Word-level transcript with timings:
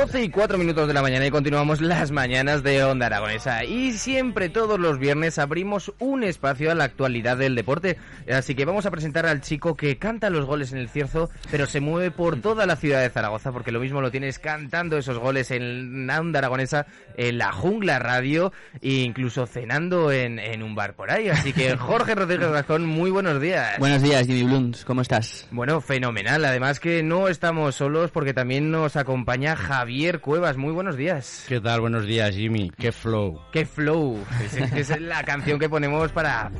12 0.00 0.22
y 0.22 0.30
4 0.30 0.56
minutos 0.56 0.88
de 0.88 0.94
la 0.94 1.02
mañana 1.02 1.26
y 1.26 1.30
continuamos 1.30 1.82
las 1.82 2.10
mañanas 2.10 2.62
de 2.62 2.82
Onda 2.84 3.04
Aragonesa. 3.04 3.64
Y 3.64 3.92
siempre, 3.92 4.48
todos 4.48 4.80
los 4.80 4.98
viernes, 4.98 5.38
abrimos 5.38 5.92
un 5.98 6.24
espacio 6.24 6.70
a 6.70 6.74
la 6.74 6.84
actualidad 6.84 7.36
del 7.36 7.54
deporte. 7.54 7.98
Así 8.32 8.54
que 8.54 8.64
vamos 8.64 8.86
a 8.86 8.90
presentar 8.90 9.26
al 9.26 9.42
chico 9.42 9.76
que 9.76 9.98
canta 9.98 10.30
los 10.30 10.46
goles 10.46 10.72
en 10.72 10.78
el 10.78 10.88
cierzo, 10.88 11.28
pero 11.50 11.66
se 11.66 11.80
mueve 11.80 12.10
por 12.10 12.40
toda 12.40 12.64
la 12.64 12.76
ciudad 12.76 13.02
de 13.02 13.10
Zaragoza, 13.10 13.52
porque 13.52 13.72
lo 13.72 13.80
mismo 13.80 14.00
lo 14.00 14.10
tienes 14.10 14.38
cantando 14.38 14.96
esos 14.96 15.18
goles 15.18 15.50
en 15.50 16.08
Onda 16.08 16.38
Aragonesa, 16.38 16.86
en 17.18 17.36
la 17.36 17.52
Jungla 17.52 17.98
Radio 17.98 18.54
e 18.80 19.02
incluso 19.02 19.46
cenando 19.46 20.12
en, 20.12 20.38
en 20.38 20.62
un 20.62 20.74
bar 20.74 20.94
por 20.94 21.10
ahí. 21.10 21.28
Así 21.28 21.52
que 21.52 21.76
Jorge 21.76 22.14
Rodríguez 22.14 22.50
Gascón, 22.50 22.86
muy 22.86 23.10
buenos 23.10 23.38
días. 23.38 23.78
Buenos 23.78 24.00
días, 24.00 24.26
Jimmy 24.26 24.44
Blums, 24.44 24.82
¿cómo 24.86 25.02
estás? 25.02 25.46
Bueno, 25.50 25.82
fenomenal. 25.82 26.42
Además 26.46 26.80
que 26.80 27.02
no 27.02 27.28
estamos 27.28 27.74
solos 27.74 28.10
porque 28.10 28.32
también 28.32 28.70
nos 28.70 28.96
acompaña 28.96 29.56
Javier 29.56 29.89
Cuevas. 30.20 30.56
Muy 30.56 30.72
buenos 30.72 30.96
días. 30.96 31.44
¿Qué 31.48 31.60
tal? 31.60 31.80
Buenos 31.80 32.06
días, 32.06 32.34
Jimmy. 32.34 32.70
¡Qué 32.78 32.92
flow! 32.92 33.40
¡Qué 33.52 33.66
flow! 33.66 34.18
Es, 34.44 34.56
es, 34.56 34.90
es 34.90 35.00
la 35.00 35.24
canción 35.24 35.58
que 35.58 35.68
ponemos 35.68 36.12
para, 36.12 36.52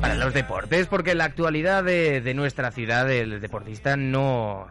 para 0.00 0.14
los 0.16 0.34
deportes, 0.34 0.88
porque 0.88 1.14
la 1.14 1.24
actualidad 1.24 1.84
de, 1.84 2.20
de 2.20 2.34
nuestra 2.34 2.72
ciudad, 2.72 3.10
el 3.10 3.40
deportista, 3.40 3.96
no 3.96 4.66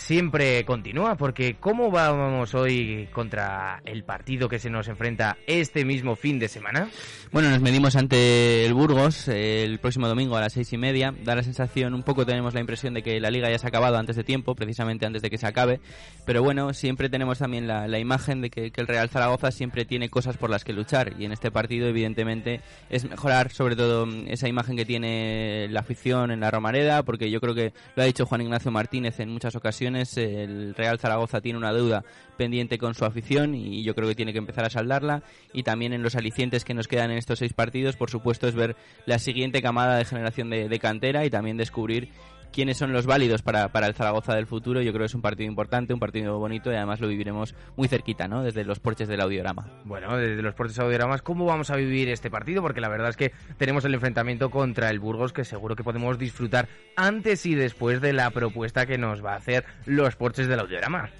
siempre 0.00 0.64
continúa, 0.64 1.16
porque 1.16 1.56
¿cómo 1.60 1.90
vamos 1.90 2.54
hoy 2.54 3.08
contra 3.12 3.82
el 3.84 4.02
partido 4.02 4.48
que 4.48 4.58
se 4.58 4.70
nos 4.70 4.88
enfrenta 4.88 5.36
este 5.46 5.84
mismo 5.84 6.16
fin 6.16 6.38
de 6.38 6.48
semana? 6.48 6.88
Bueno, 7.32 7.50
nos 7.50 7.60
medimos 7.60 7.94
ante 7.96 8.64
el 8.64 8.74
Burgos 8.74 9.28
eh, 9.28 9.62
el 9.62 9.78
próximo 9.78 10.08
domingo 10.08 10.36
a 10.36 10.40
las 10.40 10.54
seis 10.54 10.72
y 10.72 10.78
media. 10.78 11.14
Da 11.22 11.36
la 11.36 11.42
sensación, 11.42 11.94
un 11.94 12.02
poco 12.02 12.26
tenemos 12.26 12.54
la 12.54 12.60
impresión 12.60 12.94
de 12.94 13.02
que 13.02 13.20
la 13.20 13.30
liga 13.30 13.50
ya 13.50 13.58
se 13.58 13.66
ha 13.66 13.68
acabado 13.68 13.98
antes 13.98 14.16
de 14.16 14.24
tiempo, 14.24 14.54
precisamente 14.54 15.06
antes 15.06 15.22
de 15.22 15.30
que 15.30 15.38
se 15.38 15.46
acabe. 15.46 15.80
Pero 16.24 16.42
bueno, 16.42 16.72
siempre 16.72 17.08
tenemos 17.08 17.38
también 17.38 17.68
la, 17.68 17.86
la 17.86 17.98
imagen 17.98 18.40
de 18.40 18.50
que, 18.50 18.72
que, 18.72 18.80
el 18.80 18.86
Real 18.86 19.10
Zaragoza 19.10 19.50
siempre 19.52 19.84
tiene 19.84 20.08
cosas 20.08 20.36
por 20.38 20.50
las 20.50 20.64
que 20.64 20.72
luchar. 20.72 21.14
Y 21.18 21.26
en 21.26 21.32
este 21.32 21.50
partido, 21.50 21.86
evidentemente, 21.86 22.62
es 22.88 23.08
mejorar 23.08 23.50
sobre 23.50 23.76
todo 23.76 24.08
esa 24.26 24.48
imagen 24.48 24.76
que 24.76 24.86
tiene 24.86 25.68
la 25.70 25.80
afición 25.80 26.30
en 26.30 26.40
la 26.40 26.50
Romareda, 26.50 27.04
porque 27.04 27.30
yo 27.30 27.40
creo 27.40 27.54
que 27.54 27.72
lo 27.94 28.02
ha 28.02 28.06
dicho 28.06 28.26
Juan 28.26 28.40
Ignacio 28.40 28.70
Martínez 28.70 29.20
en 29.20 29.28
muchas 29.28 29.54
ocasiones 29.54 29.89
el 29.96 30.74
Real 30.74 30.98
Zaragoza 30.98 31.40
tiene 31.40 31.58
una 31.58 31.72
deuda 31.72 32.04
pendiente 32.36 32.78
con 32.78 32.94
su 32.94 33.04
afición 33.04 33.54
y 33.54 33.82
yo 33.82 33.94
creo 33.94 34.08
que 34.08 34.14
tiene 34.14 34.32
que 34.32 34.38
empezar 34.38 34.64
a 34.64 34.70
saldarla. 34.70 35.22
Y 35.52 35.62
también 35.62 35.92
en 35.92 36.02
los 36.02 36.16
alicientes 36.16 36.64
que 36.64 36.74
nos 36.74 36.88
quedan 36.88 37.10
en 37.10 37.18
estos 37.18 37.38
seis 37.38 37.52
partidos, 37.52 37.96
por 37.96 38.10
supuesto, 38.10 38.48
es 38.48 38.54
ver 38.54 38.76
la 39.06 39.18
siguiente 39.18 39.62
camada 39.62 39.96
de 39.96 40.04
generación 40.04 40.50
de, 40.50 40.68
de 40.68 40.78
cantera 40.78 41.24
y 41.24 41.30
también 41.30 41.56
descubrir 41.56 42.08
quiénes 42.52 42.76
son 42.76 42.92
los 42.92 43.06
válidos 43.06 43.42
para, 43.42 43.68
para, 43.68 43.86
el 43.86 43.94
Zaragoza 43.94 44.34
del 44.34 44.46
futuro. 44.46 44.82
Yo 44.82 44.92
creo 44.92 45.02
que 45.02 45.06
es 45.06 45.14
un 45.14 45.22
partido 45.22 45.48
importante, 45.48 45.94
un 45.94 46.00
partido 46.00 46.38
bonito 46.38 46.70
y 46.70 46.74
además 46.74 47.00
lo 47.00 47.08
viviremos 47.08 47.54
muy 47.76 47.88
cerquita, 47.88 48.28
¿no? 48.28 48.42
Desde 48.42 48.64
los 48.64 48.80
porches 48.80 49.08
del 49.08 49.20
audiorama. 49.20 49.68
Bueno, 49.84 50.16
desde 50.16 50.42
los 50.42 50.54
porches 50.54 50.78
audioramas, 50.78 51.22
¿cómo 51.22 51.46
vamos 51.46 51.70
a 51.70 51.76
vivir 51.76 52.08
este 52.08 52.30
partido? 52.30 52.62
Porque 52.62 52.80
la 52.80 52.88
verdad 52.88 53.10
es 53.10 53.16
que 53.16 53.32
tenemos 53.58 53.84
el 53.84 53.94
enfrentamiento 53.94 54.50
contra 54.50 54.90
el 54.90 55.00
Burgos 55.00 55.32
que 55.32 55.44
seguro 55.44 55.76
que 55.76 55.84
podemos 55.84 56.18
disfrutar 56.18 56.68
antes 56.96 57.46
y 57.46 57.54
después 57.54 58.00
de 58.00 58.12
la 58.12 58.30
propuesta 58.30 58.86
que 58.86 58.98
nos 58.98 59.24
va 59.24 59.34
a 59.34 59.36
hacer 59.36 59.64
los 59.86 60.16
porches 60.16 60.46
del 60.48 60.60
audiorama. 60.60 61.10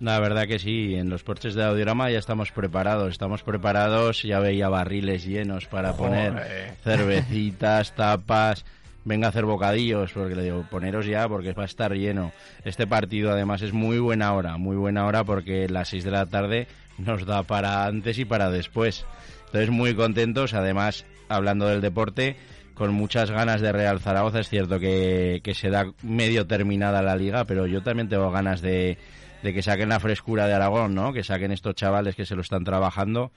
La 0.00 0.18
verdad 0.18 0.46
que 0.46 0.58
sí, 0.58 0.94
en 0.94 1.10
los 1.10 1.22
porches 1.22 1.54
de 1.54 1.62
Audiorama 1.62 2.10
ya 2.10 2.18
estamos 2.18 2.52
preparados, 2.52 3.12
estamos 3.12 3.42
preparados, 3.42 4.22
ya 4.22 4.40
veía 4.40 4.70
barriles 4.70 5.26
llenos 5.26 5.66
para 5.66 5.92
Joder. 5.92 6.32
poner 6.32 6.74
cervecitas, 6.82 7.94
tapas, 7.94 8.64
venga 9.04 9.26
a 9.26 9.30
hacer 9.30 9.44
bocadillos, 9.44 10.12
porque 10.12 10.34
le 10.34 10.44
digo, 10.44 10.64
poneros 10.70 11.06
ya 11.06 11.28
porque 11.28 11.52
va 11.52 11.62
a 11.62 11.66
estar 11.66 11.92
lleno. 11.94 12.32
Este 12.64 12.86
partido 12.86 13.30
además 13.30 13.62
es 13.62 13.72
muy 13.72 13.98
buena 13.98 14.32
hora, 14.32 14.56
muy 14.56 14.76
buena 14.76 15.06
hora 15.06 15.24
porque 15.24 15.68
las 15.68 15.88
6 15.88 16.04
de 16.04 16.10
la 16.10 16.26
tarde 16.26 16.66
nos 16.98 17.26
da 17.26 17.42
para 17.42 17.86
antes 17.86 18.18
y 18.18 18.24
para 18.24 18.50
después. 18.50 19.06
Entonces 19.46 19.70
muy 19.70 19.94
contentos, 19.94 20.54
además 20.54 21.04
hablando 21.28 21.66
del 21.66 21.80
deporte, 21.80 22.36
con 22.74 22.94
muchas 22.94 23.30
ganas 23.30 23.60
de 23.60 23.72
Real 23.72 24.00
Zaragoza. 24.00 24.40
Es 24.40 24.48
cierto 24.48 24.78
que, 24.78 25.40
que 25.42 25.54
se 25.54 25.70
da 25.70 25.92
medio 26.02 26.46
terminada 26.46 27.02
la 27.02 27.16
liga, 27.16 27.44
pero 27.44 27.66
yo 27.66 27.82
también 27.82 28.08
tengo 28.08 28.30
ganas 28.30 28.60
de, 28.60 28.98
de 29.42 29.54
que 29.54 29.62
saquen 29.62 29.88
la 29.88 30.00
frescura 30.00 30.46
de 30.46 30.54
Aragón, 30.54 30.94
¿no? 30.94 31.12
Que 31.12 31.24
saquen 31.24 31.52
estos 31.52 31.74
chavales 31.74 32.14
que 32.14 32.26
se 32.26 32.34
lo 32.34 32.42
están 32.42 32.64
trabajando. 32.64 33.32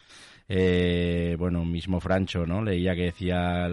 Eh, 0.49 1.35
bueno, 1.39 1.63
mismo 1.65 1.99
Francho, 1.99 2.45
¿no? 2.45 2.61
Leía 2.61 2.95
que 2.95 3.03
decía 3.03 3.69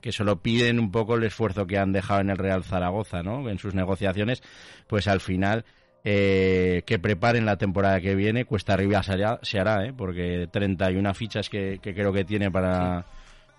que 0.00 0.12
solo 0.12 0.40
piden 0.40 0.78
un 0.78 0.90
poco 0.90 1.16
el 1.16 1.24
esfuerzo 1.24 1.66
que 1.66 1.78
han 1.78 1.92
dejado 1.92 2.20
en 2.20 2.30
el 2.30 2.38
Real 2.38 2.64
Zaragoza, 2.64 3.22
¿no? 3.22 3.48
En 3.48 3.58
sus 3.58 3.74
negociaciones, 3.74 4.42
pues 4.86 5.08
al 5.08 5.20
final 5.20 5.64
eh, 6.04 6.82
que 6.86 6.98
preparen 6.98 7.46
la 7.46 7.56
temporada 7.56 8.00
que 8.00 8.14
viene, 8.14 8.44
cuesta 8.44 8.74
arriba 8.74 9.02
se 9.02 9.12
hará, 9.12 9.40
se 9.42 9.58
hará 9.58 9.86
¿eh? 9.86 9.92
Porque 9.96 10.48
31 10.50 11.14
fichas 11.14 11.48
que, 11.48 11.78
que 11.82 11.94
creo 11.94 12.12
que 12.12 12.24
tiene 12.24 12.50
para... 12.50 13.06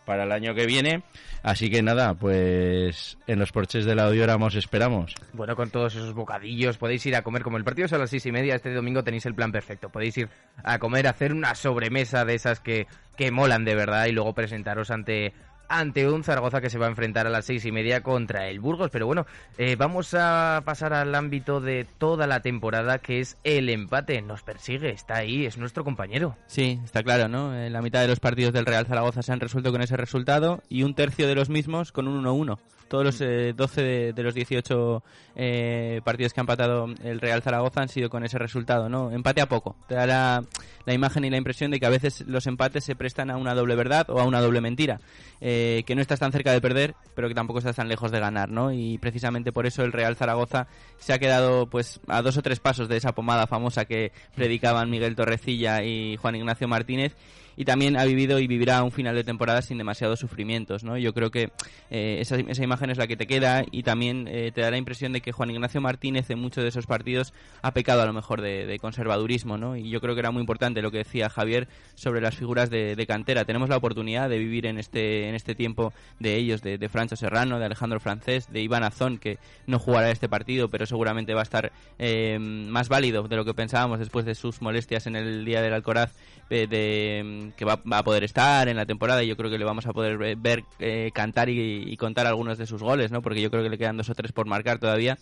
para 0.05 0.23
el 0.23 0.31
año 0.31 0.53
que 0.53 0.65
viene. 0.65 1.03
Así 1.43 1.69
que 1.69 1.81
nada, 1.81 2.13
pues 2.13 3.17
en 3.27 3.39
los 3.39 3.51
porches 3.51 3.85
del 3.85 3.99
audiorama 3.99 4.47
os 4.47 4.55
esperamos. 4.55 5.13
Bueno, 5.33 5.55
con 5.55 5.69
todos 5.69 5.95
esos 5.95 6.13
bocadillos 6.13 6.77
podéis 6.77 7.05
ir 7.05 7.15
a 7.15 7.21
comer, 7.21 7.43
como 7.43 7.57
el 7.57 7.63
partido 7.63 7.85
es 7.85 7.93
a 7.93 7.97
las 7.97 8.09
seis 8.09 8.25
y 8.25 8.31
media, 8.31 8.55
este 8.55 8.73
domingo 8.73 9.03
tenéis 9.03 9.25
el 9.25 9.35
plan 9.35 9.51
perfecto. 9.51 9.89
Podéis 9.89 10.17
ir 10.17 10.29
a 10.63 10.79
comer, 10.79 11.07
hacer 11.07 11.33
una 11.33 11.55
sobremesa 11.55 12.25
de 12.25 12.35
esas 12.35 12.59
que, 12.59 12.87
que 13.17 13.31
molan 13.31 13.65
de 13.65 13.75
verdad 13.75 14.05
y 14.05 14.11
luego 14.11 14.33
presentaros 14.33 14.91
ante 14.91 15.33
ante 15.69 16.09
un 16.09 16.23
Zaragoza 16.23 16.61
que 16.61 16.69
se 16.69 16.77
va 16.77 16.85
a 16.87 16.89
enfrentar 16.89 17.27
a 17.27 17.29
las 17.29 17.45
seis 17.45 17.65
y 17.65 17.71
media 17.71 18.01
contra 18.01 18.47
el 18.47 18.59
Burgos. 18.59 18.89
Pero 18.91 19.05
bueno, 19.05 19.25
eh, 19.57 19.75
vamos 19.75 20.13
a 20.13 20.61
pasar 20.65 20.93
al 20.93 21.13
ámbito 21.15 21.61
de 21.61 21.85
toda 21.97 22.27
la 22.27 22.41
temporada, 22.41 22.99
que 22.99 23.19
es 23.19 23.37
el 23.43 23.69
empate. 23.69 24.21
Nos 24.21 24.43
persigue, 24.43 24.89
está 24.89 25.15
ahí, 25.15 25.45
es 25.45 25.57
nuestro 25.57 25.83
compañero. 25.83 26.37
Sí, 26.47 26.79
está 26.83 27.03
claro, 27.03 27.27
¿no? 27.27 27.55
En 27.55 27.73
la 27.73 27.81
mitad 27.81 28.01
de 28.01 28.07
los 28.07 28.19
partidos 28.19 28.53
del 28.53 28.65
Real 28.65 28.85
Zaragoza 28.85 29.21
se 29.21 29.31
han 29.31 29.39
resuelto 29.39 29.71
con 29.71 29.81
ese 29.81 29.97
resultado 29.97 30.61
y 30.69 30.83
un 30.83 30.95
tercio 30.95 31.27
de 31.27 31.35
los 31.35 31.49
mismos 31.49 31.91
con 31.91 32.07
un 32.07 32.23
1-1. 32.23 32.57
Todos 32.87 33.03
los 33.03 33.21
eh, 33.21 33.53
12 33.55 33.81
de, 33.81 34.13
de, 34.13 34.23
los 34.23 34.33
18 34.35 35.03
eh, 35.35 36.01
partidos 36.03 36.33
que 36.33 36.39
ha 36.39 36.43
empatado 36.43 36.87
el 37.03 37.19
Real 37.19 37.41
Zaragoza 37.41 37.81
han 37.81 37.89
sido 37.89 38.09
con 38.09 38.23
ese 38.23 38.37
resultado, 38.37 38.89
¿no? 38.89 39.11
Empate 39.11 39.41
a 39.41 39.47
poco. 39.47 39.75
Te 39.87 39.95
da 39.95 40.05
la, 40.05 40.43
la 40.85 40.93
imagen 40.93 41.25
y 41.25 41.29
la 41.29 41.37
impresión 41.37 41.71
de 41.71 41.79
que 41.79 41.85
a 41.85 41.89
veces 41.89 42.23
los 42.27 42.45
empates 42.47 42.83
se 42.83 42.95
prestan 42.95 43.31
a 43.31 43.37
una 43.37 43.55
doble 43.55 43.75
verdad 43.75 44.09
o 44.09 44.19
a 44.19 44.25
una 44.25 44.41
doble 44.41 44.61
mentira. 44.61 44.99
Eh, 45.41 45.83
que 45.85 45.95
no 45.95 46.01
estás 46.01 46.19
tan 46.19 46.31
cerca 46.31 46.51
de 46.51 46.61
perder, 46.61 46.95
pero 47.15 47.27
que 47.27 47.33
tampoco 47.33 47.59
estás 47.59 47.75
tan 47.75 47.89
lejos 47.89 48.11
de 48.11 48.19
ganar, 48.19 48.49
¿no? 48.49 48.71
Y 48.71 48.97
precisamente 48.99 49.51
por 49.51 49.65
eso 49.65 49.83
el 49.83 49.91
Real 49.91 50.15
Zaragoza 50.15 50.67
se 50.97 51.13
ha 51.13 51.19
quedado 51.19 51.67
pues 51.67 51.99
a 52.07 52.21
dos 52.21 52.37
o 52.37 52.41
tres 52.41 52.59
pasos 52.59 52.87
de 52.87 52.97
esa 52.97 53.13
pomada 53.13 53.47
famosa 53.47 53.85
que 53.85 54.11
predicaban 54.35 54.89
Miguel 54.89 55.15
Torrecilla 55.15 55.83
y 55.83 56.17
Juan 56.17 56.35
Ignacio 56.35 56.67
Martínez 56.67 57.15
y 57.55 57.65
también 57.65 57.97
ha 57.97 58.05
vivido 58.05 58.39
y 58.39 58.47
vivirá 58.47 58.83
un 58.83 58.91
final 58.91 59.15
de 59.15 59.23
temporada 59.23 59.61
sin 59.61 59.77
demasiados 59.77 60.19
sufrimientos, 60.19 60.83
¿no? 60.83 60.97
Yo 60.97 61.13
creo 61.13 61.31
que 61.31 61.51
eh, 61.89 62.17
esa, 62.19 62.35
esa, 62.37 62.63
imagen 62.63 62.89
es 62.89 62.97
la 62.97 63.07
que 63.07 63.17
te 63.17 63.27
queda 63.27 63.63
y 63.71 63.83
también 63.83 64.27
eh, 64.27 64.51
te 64.53 64.61
da 64.61 64.71
la 64.71 64.77
impresión 64.77 65.13
de 65.13 65.21
que 65.21 65.31
Juan 65.31 65.51
Ignacio 65.51 65.81
Martínez 65.81 66.29
en 66.29 66.39
muchos 66.39 66.63
de 66.63 66.69
esos 66.69 66.85
partidos 66.85 67.33
ha 67.61 67.71
pecado 67.71 68.01
a 68.01 68.05
lo 68.05 68.13
mejor 68.13 68.41
de, 68.41 68.77
conservadurismo, 68.79 69.57
¿no? 69.57 69.77
Y 69.77 69.89
yo 69.89 70.01
creo 70.01 70.15
que 70.15 70.19
era 70.19 70.31
muy 70.31 70.41
importante 70.41 70.81
lo 70.81 70.91
que 70.91 70.99
decía 70.99 71.29
Javier 71.29 71.67
sobre 71.95 72.21
las 72.21 72.35
figuras 72.35 72.69
de, 72.69 73.05
cantera. 73.07 73.45
Tenemos 73.45 73.69
la 73.69 73.77
oportunidad 73.77 74.29
de 74.29 74.39
vivir 74.39 74.65
en 74.65 74.79
este 74.79 75.29
en 75.29 75.35
este 75.35 75.53
tiempo 75.53 75.93
de 76.19 76.35
ellos, 76.35 76.61
de, 76.61 76.77
de 76.77 76.89
Francho 76.89 77.15
Serrano, 77.15 77.59
de 77.59 77.65
Alejandro 77.65 77.99
Francés, 77.99 78.51
de 78.51 78.61
Iván 78.61 78.83
Azón, 78.83 79.17
que 79.17 79.37
no 79.67 79.79
jugará 79.79 80.11
este 80.11 80.27
partido, 80.27 80.69
pero 80.69 80.85
seguramente 80.85 81.33
va 81.33 81.41
a 81.41 81.43
estar 81.43 81.71
eh, 81.99 82.37
más 82.39 82.89
válido 82.89 83.23
de 83.23 83.35
lo 83.35 83.45
que 83.45 83.53
pensábamos 83.53 83.99
después 83.99 84.25
de 84.25 84.35
sus 84.35 84.61
molestias 84.61 85.07
en 85.07 85.15
el 85.15 85.45
día 85.45 85.61
del 85.61 85.73
Alcoraz, 85.73 86.13
de, 86.49 87.44
que 87.53 87.65
va, 87.65 87.81
a 87.91 88.03
poder 88.03 88.23
estar 88.23 88.67
en 88.67 88.77
la 88.77 88.85
temporada 88.85 89.23
y 89.23 89.27
yo 89.27 89.37
creo 89.37 89.49
que 89.49 89.57
le 89.57 89.65
vamos 89.65 89.85
a 89.85 89.93
poder 89.93 90.17
ver 90.37 90.63
eh, 90.79 91.11
cantar 91.13 91.49
y, 91.49 91.95
contar 91.97 92.27
algunos 92.27 92.57
de 92.57 92.67
sus 92.67 92.81
goles, 92.81 93.11
¿no? 93.11 93.21
Porque 93.21 93.41
yo 93.41 93.49
creo 93.49 93.63
que 93.63 93.69
le 93.69 93.77
quedan 93.77 93.97
dos 93.97 94.09
o 94.09 94.15
tres 94.15 94.31
por 94.31 94.45
marcar 94.45 94.79
todavía 94.79 95.17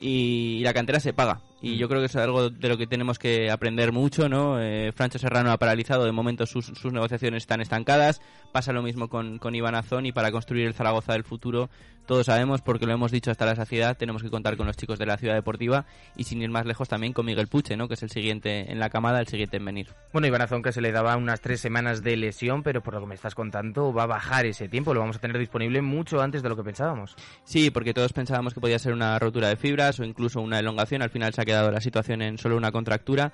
y, 0.00 0.60
la 0.62 0.74
cantera 0.74 1.00
se 1.00 1.12
paga 1.12 1.40
y 1.60 1.76
yo 1.76 1.88
creo 1.88 2.00
que 2.00 2.06
es 2.06 2.16
algo 2.16 2.50
de 2.50 2.68
lo 2.68 2.78
que 2.78 2.86
tenemos 2.86 3.18
que 3.18 3.50
aprender 3.50 3.92
mucho, 3.92 4.28
¿no? 4.28 4.60
Eh, 4.60 4.92
Francho 4.92 5.18
Serrano 5.18 5.50
ha 5.50 5.58
paralizado 5.58 6.04
de 6.04 6.12
momento 6.12 6.46
sus, 6.46 6.66
sus 6.66 6.92
negociaciones 6.92 7.42
están 7.42 7.60
estancadas, 7.60 8.20
pasa 8.52 8.72
lo 8.72 8.82
mismo 8.82 9.08
con, 9.08 9.38
con 9.38 9.54
Iván 9.54 9.74
Azón 9.74 10.06
y 10.06 10.12
para 10.12 10.30
construir 10.30 10.66
el 10.66 10.74
Zaragoza 10.74 11.12
del 11.12 11.24
futuro 11.24 11.68
todos 12.08 12.24
sabemos, 12.24 12.62
porque 12.62 12.86
lo 12.86 12.94
hemos 12.94 13.12
dicho 13.12 13.30
hasta 13.30 13.44
la 13.44 13.54
saciedad, 13.54 13.94
tenemos 13.94 14.22
que 14.22 14.30
contar 14.30 14.56
con 14.56 14.66
los 14.66 14.78
chicos 14.78 14.98
de 14.98 15.04
la 15.04 15.18
ciudad 15.18 15.34
deportiva 15.34 15.84
y 16.16 16.24
sin 16.24 16.40
ir 16.40 16.48
más 16.48 16.64
lejos 16.64 16.88
también 16.88 17.12
con 17.12 17.26
Miguel 17.26 17.48
Puche, 17.48 17.76
¿no? 17.76 17.86
que 17.86 17.94
es 17.94 18.02
el 18.02 18.08
siguiente 18.08 18.72
en 18.72 18.78
la 18.78 18.88
camada, 18.88 19.20
el 19.20 19.26
siguiente 19.26 19.58
en 19.58 19.66
venir. 19.66 19.88
Bueno, 20.10 20.26
Iván 20.26 20.40
Azón 20.40 20.62
que 20.62 20.72
se 20.72 20.80
le 20.80 20.90
daba 20.90 21.18
unas 21.18 21.42
tres 21.42 21.60
semanas 21.60 22.02
de 22.02 22.16
lesión, 22.16 22.62
pero 22.62 22.82
por 22.82 22.94
lo 22.94 23.00
que 23.00 23.08
me 23.08 23.14
estás 23.14 23.34
contando 23.34 23.92
va 23.92 24.04
a 24.04 24.06
bajar 24.06 24.46
ese 24.46 24.70
tiempo, 24.70 24.94
lo 24.94 25.00
vamos 25.00 25.16
a 25.16 25.18
tener 25.18 25.36
disponible 25.36 25.82
mucho 25.82 26.22
antes 26.22 26.42
de 26.42 26.48
lo 26.48 26.56
que 26.56 26.62
pensábamos. 26.62 27.14
Sí, 27.44 27.70
porque 27.70 27.92
todos 27.92 28.14
pensábamos 28.14 28.54
que 28.54 28.60
podía 28.60 28.78
ser 28.78 28.94
una 28.94 29.18
rotura 29.18 29.48
de 29.48 29.56
fibras 29.56 30.00
o 30.00 30.04
incluso 30.04 30.40
una 30.40 30.60
elongación, 30.60 31.02
al 31.02 31.10
final 31.10 31.34
se 31.34 31.42
ha 31.42 31.44
quedado 31.48 31.70
la 31.72 31.80
situación 31.80 32.20
en 32.20 32.36
solo 32.36 32.58
una 32.58 32.70
contractura 32.70 33.32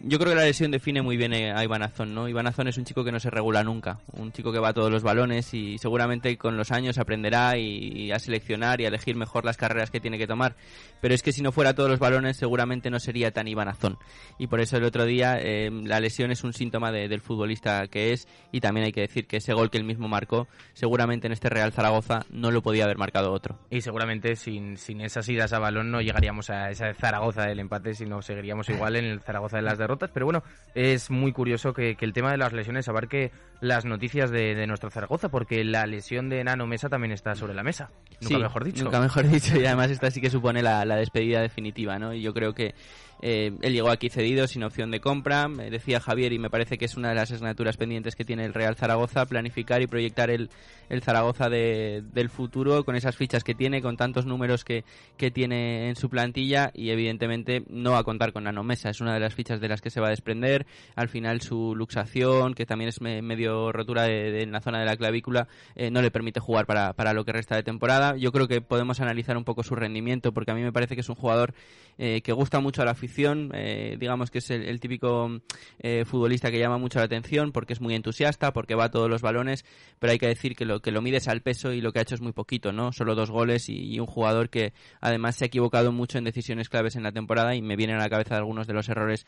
yo 0.00 0.18
creo 0.18 0.30
que 0.30 0.36
la 0.36 0.44
lesión 0.44 0.70
define 0.70 1.02
muy 1.02 1.16
bien 1.16 1.32
a 1.32 1.62
Iván 1.64 1.82
Azón, 1.82 2.14
¿no? 2.14 2.28
Iván 2.28 2.46
Azón 2.46 2.68
es 2.68 2.78
un 2.78 2.84
chico 2.84 3.04
que 3.04 3.12
no 3.12 3.20
se 3.20 3.30
regula 3.30 3.64
nunca, 3.64 3.98
un 4.12 4.32
chico 4.32 4.52
que 4.52 4.58
va 4.58 4.68
a 4.68 4.72
todos 4.72 4.90
los 4.90 5.02
balones 5.02 5.52
y 5.54 5.78
seguramente 5.78 6.36
con 6.36 6.56
los 6.56 6.70
años 6.70 6.98
aprenderá 6.98 7.56
y, 7.56 8.12
a 8.12 8.18
seleccionar 8.18 8.80
y 8.80 8.84
a 8.84 8.88
elegir 8.88 9.16
mejor 9.16 9.44
las 9.44 9.56
carreras 9.56 9.90
que 9.90 10.00
tiene 10.00 10.18
que 10.18 10.26
tomar. 10.26 10.54
Pero 11.00 11.14
es 11.14 11.22
que 11.22 11.32
si 11.32 11.42
no 11.42 11.52
fuera 11.52 11.74
todos 11.74 11.90
los 11.90 11.98
balones 11.98 12.36
seguramente 12.36 12.90
no 12.90 13.00
sería 13.00 13.30
tan 13.32 13.48
Iván 13.48 13.68
Azón. 13.68 13.98
Y 14.38 14.46
por 14.46 14.60
eso 14.60 14.76
el 14.76 14.84
otro 14.84 15.04
día 15.04 15.38
eh, 15.40 15.70
la 15.70 16.00
lesión 16.00 16.30
es 16.30 16.44
un 16.44 16.52
síntoma 16.52 16.92
del 16.92 17.20
futbolista 17.20 17.86
que 17.88 18.12
es 18.12 18.28
y 18.52 18.60
también 18.60 18.86
hay 18.86 18.92
que 18.92 19.00
decir 19.00 19.26
que 19.26 19.38
ese 19.38 19.54
gol 19.54 19.70
que 19.70 19.78
él 19.78 19.84
mismo 19.84 20.08
marcó 20.08 20.46
seguramente 20.74 21.26
en 21.26 21.32
este 21.32 21.48
Real 21.48 21.72
Zaragoza 21.72 22.24
no 22.30 22.50
lo 22.50 22.62
podía 22.62 22.84
haber 22.84 22.98
marcado 22.98 23.32
otro. 23.32 23.58
Y 23.70 23.80
seguramente 23.80 24.36
sin, 24.36 24.76
sin 24.76 25.00
esas 25.00 25.28
idas 25.28 25.52
a 25.52 25.58
balón 25.58 25.90
no 25.90 26.00
llegaríamos 26.00 26.50
a 26.50 26.70
esa 26.70 26.92
Zaragoza 26.94 27.42
del 27.42 27.60
empate, 27.60 27.94
sino 27.94 28.22
seguiríamos 28.22 28.68
igual 28.68 28.96
en 28.96 29.06
el 29.06 29.20
Zaragoza 29.20 29.56
de 29.56 29.62
las 29.62 29.75
derrotas. 29.78 30.10
Pero 30.12 30.26
bueno, 30.26 30.42
es 30.74 31.10
muy 31.10 31.32
curioso 31.32 31.72
que, 31.72 31.96
el 32.00 32.12
tema 32.12 32.30
de 32.30 32.38
las 32.38 32.52
lesiones 32.52 32.88
abarque 32.88 33.32
las 33.60 33.84
noticias 33.84 34.30
de, 34.30 34.54
de, 34.54 34.66
nuestro 34.66 34.90
Zaragoza, 34.90 35.28
porque 35.28 35.64
la 35.64 35.86
lesión 35.86 36.28
de 36.28 36.44
Nano 36.44 36.66
Mesa 36.66 36.88
también 36.88 37.12
está 37.12 37.34
sobre 37.34 37.54
la 37.54 37.62
mesa. 37.62 37.90
Nunca 38.20 38.38
mejor 38.38 38.64
dicho. 38.64 38.84
Nunca 38.84 39.00
mejor 39.00 39.28
dicho, 39.30 39.58
y 39.58 39.66
además 39.66 39.90
esta 39.90 40.10
sí 40.10 40.20
que 40.20 40.30
supone 40.30 40.62
la, 40.62 40.84
la 40.84 40.96
despedida 40.96 41.40
definitiva, 41.40 41.98
¿no? 41.98 42.14
Y 42.14 42.22
yo 42.22 42.32
creo 42.34 42.54
que 42.54 42.74
eh, 43.22 43.52
él 43.62 43.72
llegó 43.72 43.90
aquí 43.90 44.08
cedido, 44.08 44.46
sin 44.46 44.62
opción 44.62 44.90
de 44.90 45.00
compra. 45.00 45.48
Me 45.48 45.70
decía 45.70 46.00
Javier, 46.00 46.32
y 46.32 46.38
me 46.38 46.50
parece 46.50 46.78
que 46.78 46.84
es 46.84 46.96
una 46.96 47.10
de 47.10 47.14
las 47.14 47.30
asignaturas 47.30 47.76
pendientes 47.76 48.14
que 48.14 48.24
tiene 48.24 48.44
el 48.44 48.54
Real 48.54 48.76
Zaragoza, 48.76 49.26
planificar 49.26 49.82
y 49.82 49.86
proyectar 49.86 50.30
el, 50.30 50.50
el 50.88 51.02
Zaragoza 51.02 51.48
del 51.48 52.30
futuro 52.30 52.84
con 52.84 52.96
esas 52.96 53.16
fichas 53.16 53.44
que 53.44 53.54
tiene, 53.54 53.82
con 53.82 53.96
tantos 53.96 54.26
números 54.26 54.64
que, 54.64 54.84
que 55.16 55.30
tiene 55.30 55.88
en 55.88 55.96
su 55.96 56.08
plantilla 56.08 56.70
y 56.74 56.90
evidentemente 56.90 57.62
no 57.68 57.92
va 57.92 57.98
a 57.98 58.04
contar 58.04 58.32
con 58.32 58.44
Nano 58.44 58.62
Mesa. 58.62 58.90
Es 58.90 59.00
una 59.00 59.14
de 59.14 59.20
las 59.20 59.34
fichas 59.34 59.60
de 59.60 59.68
las 59.68 59.80
que 59.80 59.90
se 59.90 60.00
va 60.00 60.08
a 60.08 60.10
desprender. 60.10 60.66
Al 60.94 61.08
final 61.08 61.40
su 61.40 61.74
luxación, 61.74 62.54
que 62.54 62.66
también 62.66 62.88
es 62.88 63.00
medio 63.00 63.72
rotura 63.72 64.04
de, 64.04 64.42
en 64.42 64.52
la 64.52 64.60
zona 64.60 64.80
de 64.80 64.86
la 64.86 64.96
clavícula, 64.96 65.48
eh, 65.74 65.90
no 65.90 66.02
le 66.02 66.10
permite 66.10 66.40
jugar 66.40 66.66
para, 66.66 66.92
para 66.92 67.12
lo 67.12 67.24
que 67.24 67.32
resta 67.32 67.56
de 67.56 67.62
temporada. 67.62 68.16
Yo 68.16 68.32
creo 68.32 68.48
que 68.48 68.60
podemos 68.60 69.00
analizar 69.00 69.36
un 69.36 69.44
poco 69.44 69.62
su 69.62 69.74
rendimiento 69.74 70.32
porque 70.32 70.50
a 70.50 70.54
mí 70.54 70.62
me 70.62 70.72
parece 70.72 70.94
que 70.94 71.00
es 71.00 71.08
un 71.08 71.14
jugador 71.14 71.54
eh, 71.98 72.20
que 72.20 72.32
gusta 72.32 72.60
mucho 72.60 72.82
a 72.82 72.84
la 72.84 72.90
afición, 72.90 73.05
eh, 73.54 73.96
digamos 73.98 74.30
que 74.30 74.38
es 74.38 74.50
el, 74.50 74.80
típico 74.80 75.40
eh, 75.78 76.04
futbolista 76.04 76.50
que 76.50 76.58
llama 76.58 76.78
mucho 76.78 76.98
la 76.98 77.04
atención 77.04 77.52
porque 77.52 77.72
es 77.72 77.80
muy 77.80 77.94
entusiasta, 77.94 78.52
porque 78.52 78.74
va 78.74 78.84
a 78.84 78.90
todos 78.90 79.08
los 79.08 79.22
balones, 79.22 79.64
pero 79.98 80.12
hay 80.12 80.18
que 80.18 80.28
decir 80.28 80.56
que 80.56 80.64
lo 80.64 80.80
que 80.80 80.90
lo 80.90 81.02
mides 81.02 81.28
al 81.28 81.42
peso 81.42 81.72
y 81.72 81.80
lo 81.80 81.92
que 81.92 81.98
ha 81.98 82.02
hecho 82.02 82.14
es 82.14 82.20
muy 82.20 82.32
poquito, 82.32 82.72
¿no? 82.72 82.92
Solo 82.92 83.14
dos 83.14 83.30
goles 83.30 83.68
y, 83.68 83.96
un 83.96 84.06
jugador 84.06 84.50
que 84.50 84.74
además 85.00 85.36
se 85.36 85.44
ha 85.44 85.46
equivocado 85.46 85.90
mucho 85.90 86.18
en 86.18 86.24
decisiones 86.24 86.68
claves 86.68 86.96
en 86.96 87.02
la 87.02 87.12
temporada 87.12 87.54
y 87.54 87.62
me 87.62 87.76
vienen 87.76 87.96
a 87.96 88.00
la 88.00 88.10
cabeza 88.10 88.36
algunos 88.36 88.66
de 88.66 88.74
los 88.74 88.88
errores 88.88 89.26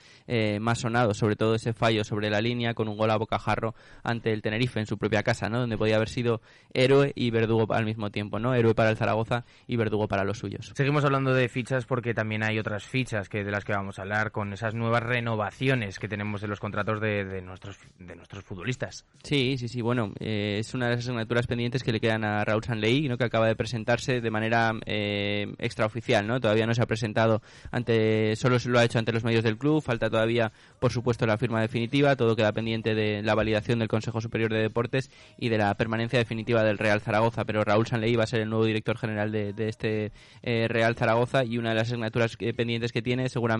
más 0.60 0.80
sonados, 0.80 1.16
sobre 1.16 1.36
todo 1.36 1.54
ese 1.54 1.72
fallo 1.72 2.04
sobre 2.04 2.28
la 2.28 2.40
línea 2.40 2.74
con 2.74 2.88
un 2.88 2.96
gol 2.96 3.10
a 3.10 3.16
bocajarro 3.16 3.74
ante 4.02 4.32
el 4.32 4.42
Tenerife 4.42 4.80
en 4.80 4.86
su 4.86 4.98
propia 4.98 5.22
casa, 5.22 5.48
¿no? 5.48 5.60
Donde 5.60 5.78
podía 5.78 5.96
haber 5.96 6.08
sido 6.08 6.42
héroe 6.74 7.12
y 7.14 7.30
verdugo 7.30 7.72
al 7.72 7.84
mismo 7.84 8.10
tiempo, 8.10 8.38
¿no? 8.38 8.54
Héroe 8.54 8.74
para 8.74 8.90
el 8.90 8.96
Zaragoza 8.96 9.44
y 9.66 9.76
verdugo 9.76 10.08
para 10.08 10.24
los 10.24 10.38
suyos. 10.38 10.72
Seguimos 10.74 11.04
hablando 11.04 11.32
de 11.32 11.48
fichas 11.48 11.86
porque 11.86 12.14
también 12.14 12.42
hay 12.42 12.58
otras 12.58 12.84
fichas 12.84 13.28
que 13.28 13.44
de 13.44 13.50
las 13.50 13.64
que 13.64 13.67
vamos 13.72 13.98
a 13.98 14.02
hablar 14.02 14.32
con 14.32 14.52
esas 14.52 14.74
nuevas 14.74 15.02
renovaciones 15.02 15.98
que 15.98 16.08
tenemos 16.08 16.42
en 16.42 16.50
los 16.50 16.60
contratos 16.60 17.00
de, 17.00 17.42
nuestros 17.42 17.78
de 17.98 18.16
nuestros 18.16 18.44
futbolistas. 18.44 19.04
Sí, 19.22 19.56
sí, 19.58 19.68
sí. 19.68 19.80
Bueno, 19.82 20.12
eh, 20.20 20.56
es 20.60 20.74
una 20.74 20.86
de 20.86 20.92
las 20.92 21.04
asignaturas 21.04 21.46
pendientes 21.46 21.82
que 21.82 21.92
le 21.92 22.00
quedan 22.00 22.24
a 22.24 22.44
Raúl 22.44 22.64
Sanley, 22.64 23.08
¿no? 23.08 23.18
que 23.18 23.24
acaba 23.24 23.46
de 23.46 23.56
presentarse 23.56 24.20
de 24.20 24.30
manera 24.30 24.72
eh, 24.86 25.54
extraoficial, 25.58 26.26
¿no? 26.26 26.40
Todavía 26.40 26.66
no 26.66 26.74
se 26.74 26.82
ha 26.82 26.86
presentado 26.86 27.42
ante, 27.70 28.36
solo 28.36 28.58
se 28.58 28.68
lo 28.68 28.78
ha 28.78 28.84
hecho 28.84 28.98
ante 28.98 29.12
los 29.12 29.24
medios 29.24 29.44
del 29.44 29.58
club. 29.58 29.82
Falta 29.82 30.08
todavía, 30.08 30.52
por 30.80 30.92
supuesto, 30.92 31.26
la 31.26 31.38
firma 31.38 31.60
definitiva. 31.60 32.16
Todo 32.16 32.36
queda 32.36 32.52
pendiente 32.52 32.94
de 32.94 33.22
la 33.22 33.34
validación 33.34 33.78
del 33.78 33.88
Consejo 33.88 34.20
Superior 34.20 34.52
de 34.52 34.60
Deportes 34.60 35.10
y 35.38 35.48
de 35.48 35.58
la 35.58 35.74
permanencia 35.74 36.18
definitiva 36.18 36.62
del 36.62 36.78
Real 36.78 37.00
Zaragoza. 37.00 37.44
Pero 37.44 37.64
Raúl 37.64 37.86
Sanley 37.86 38.16
va 38.16 38.24
a 38.24 38.26
ser 38.26 38.40
el 38.40 38.48
nuevo 38.48 38.64
director 38.64 38.98
general 38.98 39.32
de, 39.32 39.54
este 39.68 40.12
eh, 40.42 40.68
Real 40.68 40.94
Zaragoza 40.94 41.44
y 41.44 41.58
una 41.58 41.70
de 41.70 41.74
las 41.74 41.88
asignaturas 41.88 42.36
pendientes 42.56 42.92
que 42.92 43.02
tiene, 43.02 43.28
seguramente 43.28 43.57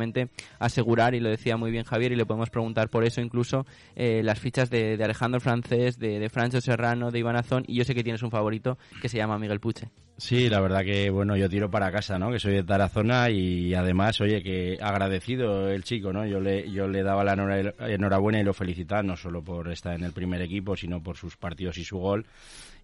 asegurar, 0.58 1.14
y 1.14 1.20
lo 1.20 1.28
decía 1.28 1.56
muy 1.56 1.70
bien 1.70 1.84
Javier, 1.84 2.12
y 2.12 2.16
le 2.16 2.26
podemos 2.26 2.50
preguntar 2.50 2.88
por 2.88 3.04
eso 3.04 3.20
incluso, 3.20 3.66
eh, 3.96 4.22
las 4.22 4.38
fichas 4.38 4.70
de, 4.70 4.98
Alejandro 5.02 5.40
Francés, 5.40 5.98
de, 5.98 6.18
de 6.18 6.28
Francho 6.28 6.60
Serrano, 6.60 7.10
de 7.10 7.18
Iván 7.18 7.36
Azón, 7.36 7.64
y 7.66 7.76
yo 7.76 7.84
sé 7.84 7.94
que 7.94 8.04
tienes 8.04 8.22
un 8.22 8.30
favorito 8.30 8.78
que 9.00 9.08
se 9.08 9.16
llama 9.16 9.38
Miguel 9.38 9.60
Puche. 9.60 9.90
Sí, 10.20 10.48
la 10.48 10.60
verdad 10.60 10.82
que, 10.82 11.10
bueno, 11.10 11.36
yo 11.36 11.48
tiro 11.48 11.70
para 11.70 11.92
casa, 11.92 12.18
¿no? 12.18 12.32
Que 12.32 12.40
soy 12.40 12.52
de 12.54 12.64
Tarazona 12.64 13.30
y 13.30 13.72
además, 13.72 14.20
oye, 14.20 14.42
que 14.42 14.76
agradecido 14.82 15.68
el 15.70 15.84
chico, 15.84 16.12
¿no? 16.12 16.26
Yo 16.26 16.40
le, 16.40 16.68
yo 16.72 16.88
le 16.88 17.04
daba 17.04 17.22
la 17.22 17.34
enhorabuena 17.34 18.40
y 18.40 18.42
lo 18.42 18.52
felicitaba, 18.52 19.04
no 19.04 19.16
solo 19.16 19.44
por 19.44 19.70
estar 19.70 19.94
en 19.94 20.02
el 20.02 20.12
primer 20.12 20.42
equipo, 20.42 20.76
sino 20.76 21.00
por 21.00 21.16
sus 21.16 21.36
partidos 21.36 21.78
y 21.78 21.84
su 21.84 21.98
gol. 21.98 22.26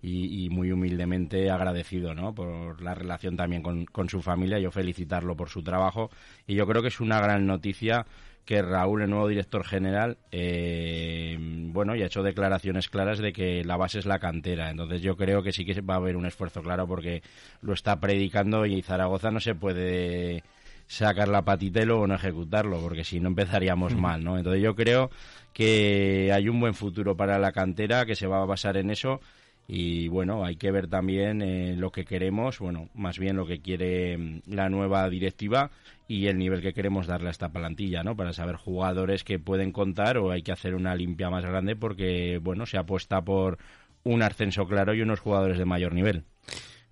Y, 0.06 0.50
muy 0.50 0.70
humildemente 0.70 1.50
agradecido, 1.50 2.14
¿no? 2.14 2.34
Por 2.34 2.82
la 2.82 2.94
relación 2.94 3.38
también 3.38 3.62
con, 3.62 3.86
con 3.86 4.10
su 4.10 4.20
familia, 4.20 4.58
yo 4.58 4.70
felicitarlo 4.70 5.34
por 5.34 5.48
su 5.48 5.62
trabajo. 5.62 6.10
Y 6.46 6.54
yo 6.54 6.66
creo 6.66 6.82
que 6.82 6.88
es 6.88 7.00
una 7.00 7.20
gran 7.20 7.46
noticia 7.46 8.04
que 8.44 8.60
Raúl, 8.60 9.02
el 9.02 9.10
nuevo 9.10 9.28
director 9.28 9.64
general, 9.64 10.18
eh, 10.30 11.36
bueno, 11.40 11.94
ya 11.96 12.04
ha 12.04 12.06
hecho 12.06 12.22
declaraciones 12.22 12.88
claras 12.88 13.18
de 13.18 13.32
que 13.32 13.64
la 13.64 13.76
base 13.76 13.98
es 13.98 14.06
la 14.06 14.18
cantera. 14.18 14.70
Entonces 14.70 15.00
yo 15.00 15.16
creo 15.16 15.42
que 15.42 15.52
sí 15.52 15.64
que 15.64 15.80
va 15.80 15.94
a 15.94 15.96
haber 15.98 16.16
un 16.16 16.26
esfuerzo 16.26 16.62
claro 16.62 16.86
porque 16.86 17.22
lo 17.62 17.72
está 17.72 17.98
predicando 18.00 18.66
y 18.66 18.82
Zaragoza 18.82 19.30
no 19.30 19.40
se 19.40 19.54
puede 19.54 20.42
sacar 20.86 21.28
la 21.28 21.42
patita 21.42 21.80
y 21.80 21.86
luego 21.86 22.06
no 22.06 22.14
ejecutarlo, 22.14 22.80
porque 22.80 23.04
si 23.04 23.18
no 23.18 23.28
empezaríamos 23.28 23.94
mal, 23.94 24.22
¿no? 24.22 24.36
Entonces 24.36 24.62
yo 24.62 24.74
creo 24.74 25.10
que 25.54 26.30
hay 26.32 26.48
un 26.50 26.60
buen 26.60 26.74
futuro 26.74 27.16
para 27.16 27.38
la 27.38 27.52
cantera, 27.52 28.04
que 28.04 28.14
se 28.14 28.26
va 28.26 28.42
a 28.42 28.46
basar 28.46 28.76
en 28.76 28.90
eso 28.90 29.20
y 29.66 30.08
bueno, 30.08 30.44
hay 30.44 30.56
que 30.56 30.70
ver 30.70 30.88
también 30.88 31.40
eh, 31.40 31.74
lo 31.76 31.90
que 31.90 32.04
queremos, 32.04 32.58
bueno, 32.58 32.88
más 32.94 33.18
bien 33.18 33.36
lo 33.36 33.46
que 33.46 33.60
quiere 33.60 34.18
mm, 34.18 34.42
la 34.46 34.68
nueva 34.68 35.08
directiva 35.08 35.70
y 36.06 36.26
el 36.26 36.38
nivel 36.38 36.60
que 36.60 36.74
queremos 36.74 37.06
darle 37.06 37.28
a 37.28 37.30
esta 37.30 37.48
plantilla, 37.48 38.02
¿no? 38.02 38.16
Para 38.16 38.32
saber 38.32 38.56
jugadores 38.56 39.24
que 39.24 39.38
pueden 39.38 39.72
contar 39.72 40.18
o 40.18 40.30
hay 40.30 40.42
que 40.42 40.52
hacer 40.52 40.74
una 40.74 40.94
limpia 40.94 41.30
más 41.30 41.44
grande 41.44 41.76
porque, 41.76 42.38
bueno, 42.42 42.66
se 42.66 42.76
apuesta 42.76 43.22
por 43.22 43.58
un 44.02 44.22
ascenso 44.22 44.66
claro 44.66 44.94
y 44.94 45.00
unos 45.00 45.20
jugadores 45.20 45.56
de 45.56 45.64
mayor 45.64 45.94
nivel 45.94 46.24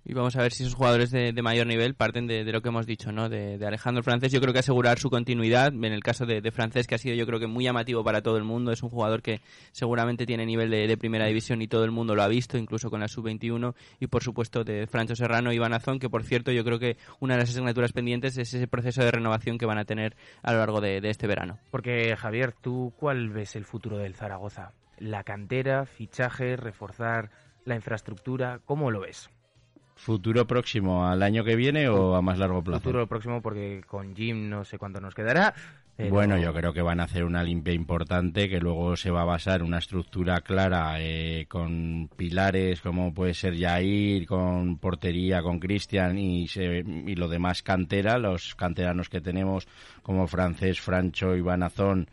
y 0.05 0.13
vamos 0.13 0.35
a 0.35 0.41
ver 0.41 0.51
si 0.51 0.63
esos 0.63 0.75
jugadores 0.75 1.11
de, 1.11 1.33
mayor 1.41 1.67
nivel 1.67 1.95
parten 1.95 2.27
de, 2.27 2.43
lo 2.43 2.61
que 2.61 2.69
hemos 2.69 2.85
dicho, 2.85 3.11
¿no? 3.11 3.29
De, 3.29 3.59
Alejandro 3.65 4.03
Francés. 4.03 4.31
Yo 4.31 4.41
creo 4.41 4.53
que 4.53 4.59
asegurar 4.59 4.99
su 4.99 5.09
continuidad, 5.09 5.73
en 5.73 5.85
el 5.85 6.03
caso 6.03 6.25
de, 6.25 6.51
Francés, 6.51 6.87
que 6.87 6.95
ha 6.95 6.97
sido 6.97 7.15
yo 7.15 7.25
creo 7.25 7.39
que 7.39 7.47
muy 7.47 7.63
llamativo 7.63 8.03
para 8.03 8.21
todo 8.21 8.37
el 8.37 8.43
mundo, 8.43 8.71
es 8.71 8.83
un 8.83 8.89
jugador 8.89 9.21
que 9.21 9.41
seguramente 9.71 10.25
tiene 10.25 10.45
nivel 10.45 10.69
de, 10.69 10.97
primera 10.97 11.25
división 11.25 11.61
y 11.61 11.67
todo 11.67 11.83
el 11.83 11.91
mundo 11.91 12.15
lo 12.15 12.23
ha 12.23 12.27
visto, 12.27 12.57
incluso 12.57 12.89
con 12.89 12.99
la 12.99 13.07
sub-21, 13.07 13.73
y 13.99 14.07
por 14.07 14.23
supuesto 14.23 14.63
de 14.63 14.87
Francho 14.87 15.15
Serrano 15.15 15.51
y 15.51 15.59
Banazón, 15.59 15.99
que 15.99 16.09
por 16.09 16.23
cierto 16.23 16.51
yo 16.51 16.63
creo 16.63 16.79
que 16.79 16.97
una 17.19 17.35
de 17.35 17.41
las 17.41 17.49
asignaturas 17.49 17.91
pendientes 17.91 18.37
es 18.37 18.53
ese 18.53 18.67
proceso 18.67 19.03
de 19.03 19.11
renovación 19.11 19.57
que 19.57 19.65
van 19.65 19.77
a 19.77 19.85
tener 19.85 20.15
a 20.41 20.53
lo 20.53 20.59
largo 20.59 20.81
de, 20.81 21.01
este 21.03 21.27
verano. 21.27 21.59
Porque 21.71 22.15
Javier, 22.15 22.53
¿tú 22.53 22.93
cuál 22.97 23.29
ves 23.29 23.55
el 23.55 23.65
futuro 23.65 23.97
del 23.97 24.15
Zaragoza? 24.15 24.71
la 24.99 25.23
cantera, 25.23 25.85
fichaje, 25.85 26.55
reforzar 26.55 27.29
la 27.65 27.75
infraestructura, 27.75 28.59
¿cómo 28.65 28.91
lo 28.91 29.01
ves? 29.01 29.29
¿Futuro 29.95 30.45
próximo 30.47 31.07
al 31.07 31.23
año 31.23 31.43
que 31.43 31.55
viene 31.55 31.87
o 31.87 32.15
a 32.15 32.21
más 32.21 32.37
largo 32.37 32.63
plazo? 32.63 32.81
Futuro 32.81 33.07
próximo 33.07 33.41
porque 33.41 33.83
con 33.87 34.15
Jim 34.15 34.49
no 34.49 34.65
sé 34.65 34.77
cuánto 34.77 34.99
nos 34.99 35.13
quedará. 35.13 35.53
Bueno, 35.95 36.39
yo 36.39 36.51
creo 36.53 36.73
que 36.73 36.81
van 36.81 36.99
a 36.99 37.03
hacer 37.03 37.23
una 37.23 37.43
limpia 37.43 37.71
importante 37.71 38.49
que 38.49 38.59
luego 38.59 38.97
se 38.97 39.11
va 39.11 39.21
a 39.21 39.25
basar 39.25 39.61
en 39.61 39.67
una 39.67 39.77
estructura 39.77 40.41
clara 40.41 40.95
eh, 40.99 41.45
con 41.47 42.09
pilares 42.17 42.81
como 42.81 43.13
puede 43.13 43.35
ser 43.35 43.55
Jair, 43.55 44.25
con 44.25 44.79
portería, 44.79 45.43
con 45.43 45.59
Cristian 45.59 46.17
y, 46.17 46.47
y 46.55 47.15
lo 47.15 47.27
demás 47.27 47.61
cantera, 47.61 48.17
los 48.17 48.55
canteranos 48.55 49.07
que 49.07 49.21
tenemos 49.21 49.67
como 50.01 50.25
Francés, 50.25 50.81
Francho, 50.81 51.35
Iván 51.35 51.61
Azón, 51.61 52.09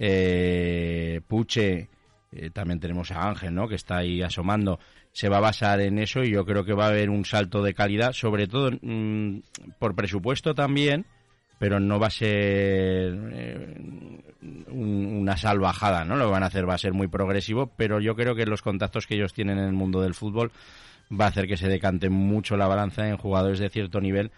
eh, 0.00 1.20
Puche, 1.28 1.88
eh, 2.32 2.50
también 2.50 2.80
tenemos 2.80 3.12
a 3.12 3.28
Ángel, 3.28 3.54
¿no? 3.54 3.68
Que 3.68 3.76
está 3.76 3.98
ahí 3.98 4.20
asomando. 4.20 4.80
Se 5.12 5.28
va 5.28 5.36
a 5.38 5.40
basar 5.40 5.80
en 5.80 5.98
eso 5.98 6.24
y 6.24 6.30
yo 6.30 6.44
creo 6.44 6.64
que 6.64 6.72
va 6.72 6.86
a 6.86 6.88
haber 6.88 7.10
un 7.10 7.24
salto 7.24 7.62
de 7.62 7.74
calidad, 7.74 8.12
sobre 8.12 8.46
todo 8.46 8.70
mm, 8.80 9.40
por 9.78 9.94
presupuesto 9.94 10.54
también 10.54 11.06
pero 11.62 11.78
no 11.78 12.00
va 12.00 12.08
a 12.08 12.10
ser 12.10 12.26
eh, 12.26 13.76
una 14.66 15.36
salvajada, 15.36 16.04
¿no? 16.04 16.16
Lo 16.16 16.28
van 16.28 16.42
a 16.42 16.46
hacer 16.46 16.68
va 16.68 16.74
a 16.74 16.78
ser 16.78 16.92
muy 16.92 17.06
progresivo, 17.06 17.68
pero 17.76 18.00
yo 18.00 18.16
creo 18.16 18.34
que 18.34 18.46
los 18.46 18.62
contactos 18.62 19.06
que 19.06 19.14
ellos 19.14 19.32
tienen 19.32 19.58
en 19.58 19.66
el 19.66 19.72
mundo 19.72 20.00
del 20.00 20.14
fútbol 20.14 20.50
va 21.08 21.26
a 21.26 21.28
hacer 21.28 21.46
que 21.46 21.56
se 21.56 21.68
decante 21.68 22.10
mucho 22.10 22.56
la 22.56 22.66
balanza 22.66 23.08
en 23.08 23.16
jugadores 23.16 23.60
de 23.60 23.70
cierto 23.70 24.00
nivel 24.00 24.32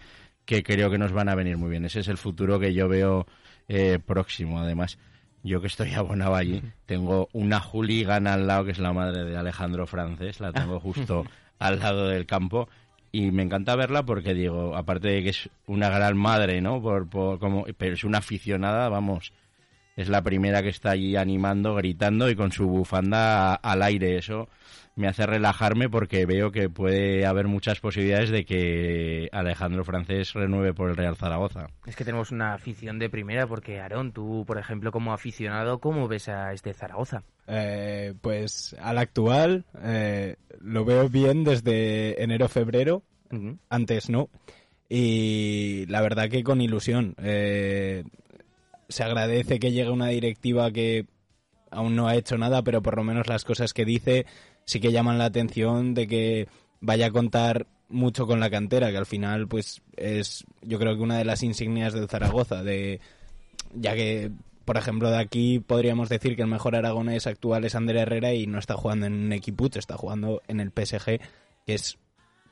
que 0.45 0.63
creo 0.63 0.91
que 0.91 0.99
nos 0.99 1.13
van 1.13 1.31
a 1.31 1.35
venir 1.35 1.57
muy 1.57 1.71
bien. 1.71 1.87
Ese 1.87 2.01
es 2.01 2.09
el 2.09 2.19
futuro 2.19 2.61
que 2.61 2.75
yo 2.75 2.89
veo 2.89 3.27
eh, 3.69 3.99
próximo, 4.05 4.61
además. 4.61 4.99
Yo 5.45 5.61
que 5.61 5.67
estoy 5.69 5.93
abonado 5.93 6.35
allí, 6.35 6.63
tengo 6.87 7.29
una 7.33 7.63
gana 8.05 8.33
al 8.33 8.47
lado, 8.47 8.65
que 8.65 8.73
es 8.73 8.79
la 8.79 8.93
madre 8.93 9.25
de 9.25 9.37
Alejandro 9.37 9.87
Francés, 9.87 10.41
la 10.41 10.53
tengo 10.53 10.81
justo 10.81 11.25
al 11.61 11.79
lado 11.79 12.09
del 12.09 12.27
campo, 12.27 12.69
y 13.13 13.31
me 13.31 13.45
encanta 13.45 13.77
verla 13.77 14.05
porque 14.05 14.35
digo, 14.35 14.75
aparte 14.75 15.09
de 15.09 15.23
que 15.23 15.29
es 15.29 15.49
una 15.67 15.89
gran 15.91 16.17
madre, 16.17 16.61
¿no? 16.61 16.83
Por, 16.83 17.09
como, 17.39 17.65
pero 17.77 17.95
es 17.95 18.03
una 18.03 18.19
aficionada, 18.19 18.89
vamos, 18.89 19.33
es 19.97 20.09
la 20.09 20.23
primera 20.23 20.63
que 20.63 20.71
está 20.71 20.91
allí 20.91 21.17
animando, 21.17 21.75
gritando 21.75 22.29
y 22.29 22.35
con 22.35 22.53
su 22.53 22.67
bufanda 22.67 23.55
al 23.55 23.83
aire. 23.83 24.17
Eso 24.17 24.49
me 24.97 25.09
hace 25.09 25.27
relajarme 25.27 25.89
porque 25.89 26.27
veo 26.27 26.53
que 26.53 26.69
puede 26.69 27.27
haber 27.27 27.47
muchas 27.47 27.81
posibilidades 27.81 28.31
de 28.31 28.45
que 28.45 29.29
Alejandro 29.33 29.85
Francés 29.85 30.33
renueve 30.33 30.73
por 30.73 30.91
el 30.91 30.97
Real 30.97 31.17
Zaragoza. 31.17 31.69
Es 31.87 31.97
que 31.97 32.05
tenemos 32.05 32.31
una 32.31 32.55
afición 32.55 32.99
de 32.99 33.11
primera 33.11 33.47
porque, 33.47 33.81
Aarón, 33.81 34.13
tú, 34.13 34.45
por 34.47 34.59
ejemplo, 34.59 34.93
como 34.93 35.13
aficionado, 35.13 35.79
¿cómo 35.79 36.09
ves 36.09 36.29
a 36.29 36.53
este 36.53 36.75
Zaragoza? 36.75 37.23
Eh, 37.47 38.15
pues 38.21 38.75
al 38.81 38.99
actual 38.99 39.65
eh, 39.83 40.37
lo 40.61 40.85
veo 40.85 41.09
bien 41.09 41.45
desde 41.45 42.23
enero-febrero, 42.23 43.03
antes 43.69 44.11
no. 44.11 44.29
Y 44.89 45.87
la 45.87 46.03
verdad 46.03 46.29
que 46.29 46.45
con 46.45 46.61
ilusión. 46.61 47.17
Eh, 47.19 48.05
se 48.89 49.03
agradece 49.03 49.59
que 49.59 49.73
llegue 49.73 49.91
una 49.91 50.09
directiva 50.09 50.71
que 50.71 51.07
aún 51.71 51.97
no 51.97 52.09
ha 52.09 52.17
hecho 52.17 52.39
nada, 52.39 52.63
pero 52.63 52.83
por 52.83 52.97
lo 52.97 53.05
menos 53.05 53.27
las 53.29 53.45
cosas 53.45 53.73
que 53.73 53.85
dice 53.85 54.27
sí 54.65 54.81
que 54.81 54.93
llaman 54.93 55.19
la 55.19 55.27
atención 55.27 55.95
de 55.95 56.07
que 56.07 56.49
vaya 56.81 57.07
a 57.07 57.11
contar 57.11 57.67
mucho 57.89 58.27
con 58.27 58.41
la 58.41 58.51
cantera, 58.51 58.91
que 58.91 58.97
al 58.97 59.07
final 59.07 59.49
pues 59.49 59.83
es 59.97 60.45
yo 60.63 60.79
creo 60.79 60.97
que 60.97 61.03
una 61.03 61.19
de 61.19 61.25
las 61.25 61.43
insignias 61.43 61.93
del 61.93 62.09
Zaragoza, 62.09 62.63
de 62.63 63.01
ya 63.75 63.95
que 63.95 64.31
por 64.65 64.79
ejemplo, 64.79 65.11
de 65.11 65.19
aquí 65.19 65.61
podríamos 65.61 66.09
decir 66.09 66.37
que 66.37 66.43
el 66.43 66.49
mejor 66.49 66.75
aragonés 66.75 67.27
actual 67.27 67.65
es 67.65 67.75
Ander 67.75 67.97
Herrera 67.99 68.33
y 68.33 68.47
no 68.47 68.59
está 68.59 68.75
jugando 68.75 69.07
en 69.07 69.13
un 69.13 69.33
equipo, 69.33 69.67
está 69.67 69.97
jugando 69.97 70.43
en 70.49 70.61
el 70.61 70.71
PSG, 70.71 71.21
que 71.67 71.75
es 71.75 71.99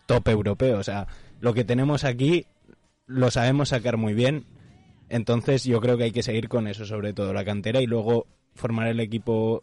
top 0.07 0.29
europeo. 0.29 0.79
O 0.79 0.83
sea, 0.83 1.07
lo 1.41 1.55
que 1.55 1.65
tenemos 1.65 2.05
aquí 2.05 2.47
lo 3.07 3.31
sabemos 3.31 3.71
sacar 3.71 3.97
muy 3.97 4.13
bien. 4.15 4.45
Entonces 5.13 5.65
yo 5.65 5.79
creo 5.83 5.99
que 5.99 6.05
hay 6.05 6.11
que 6.11 6.23
seguir 6.23 6.49
con 6.49 6.67
eso, 6.67 6.87
sobre 6.87 7.13
todo 7.13 7.35
la 7.35 7.45
cantera, 7.45 7.83
y 7.83 7.87
luego 7.87 8.27
formar 8.55 8.89
el 8.89 8.99
equipo 8.99 9.63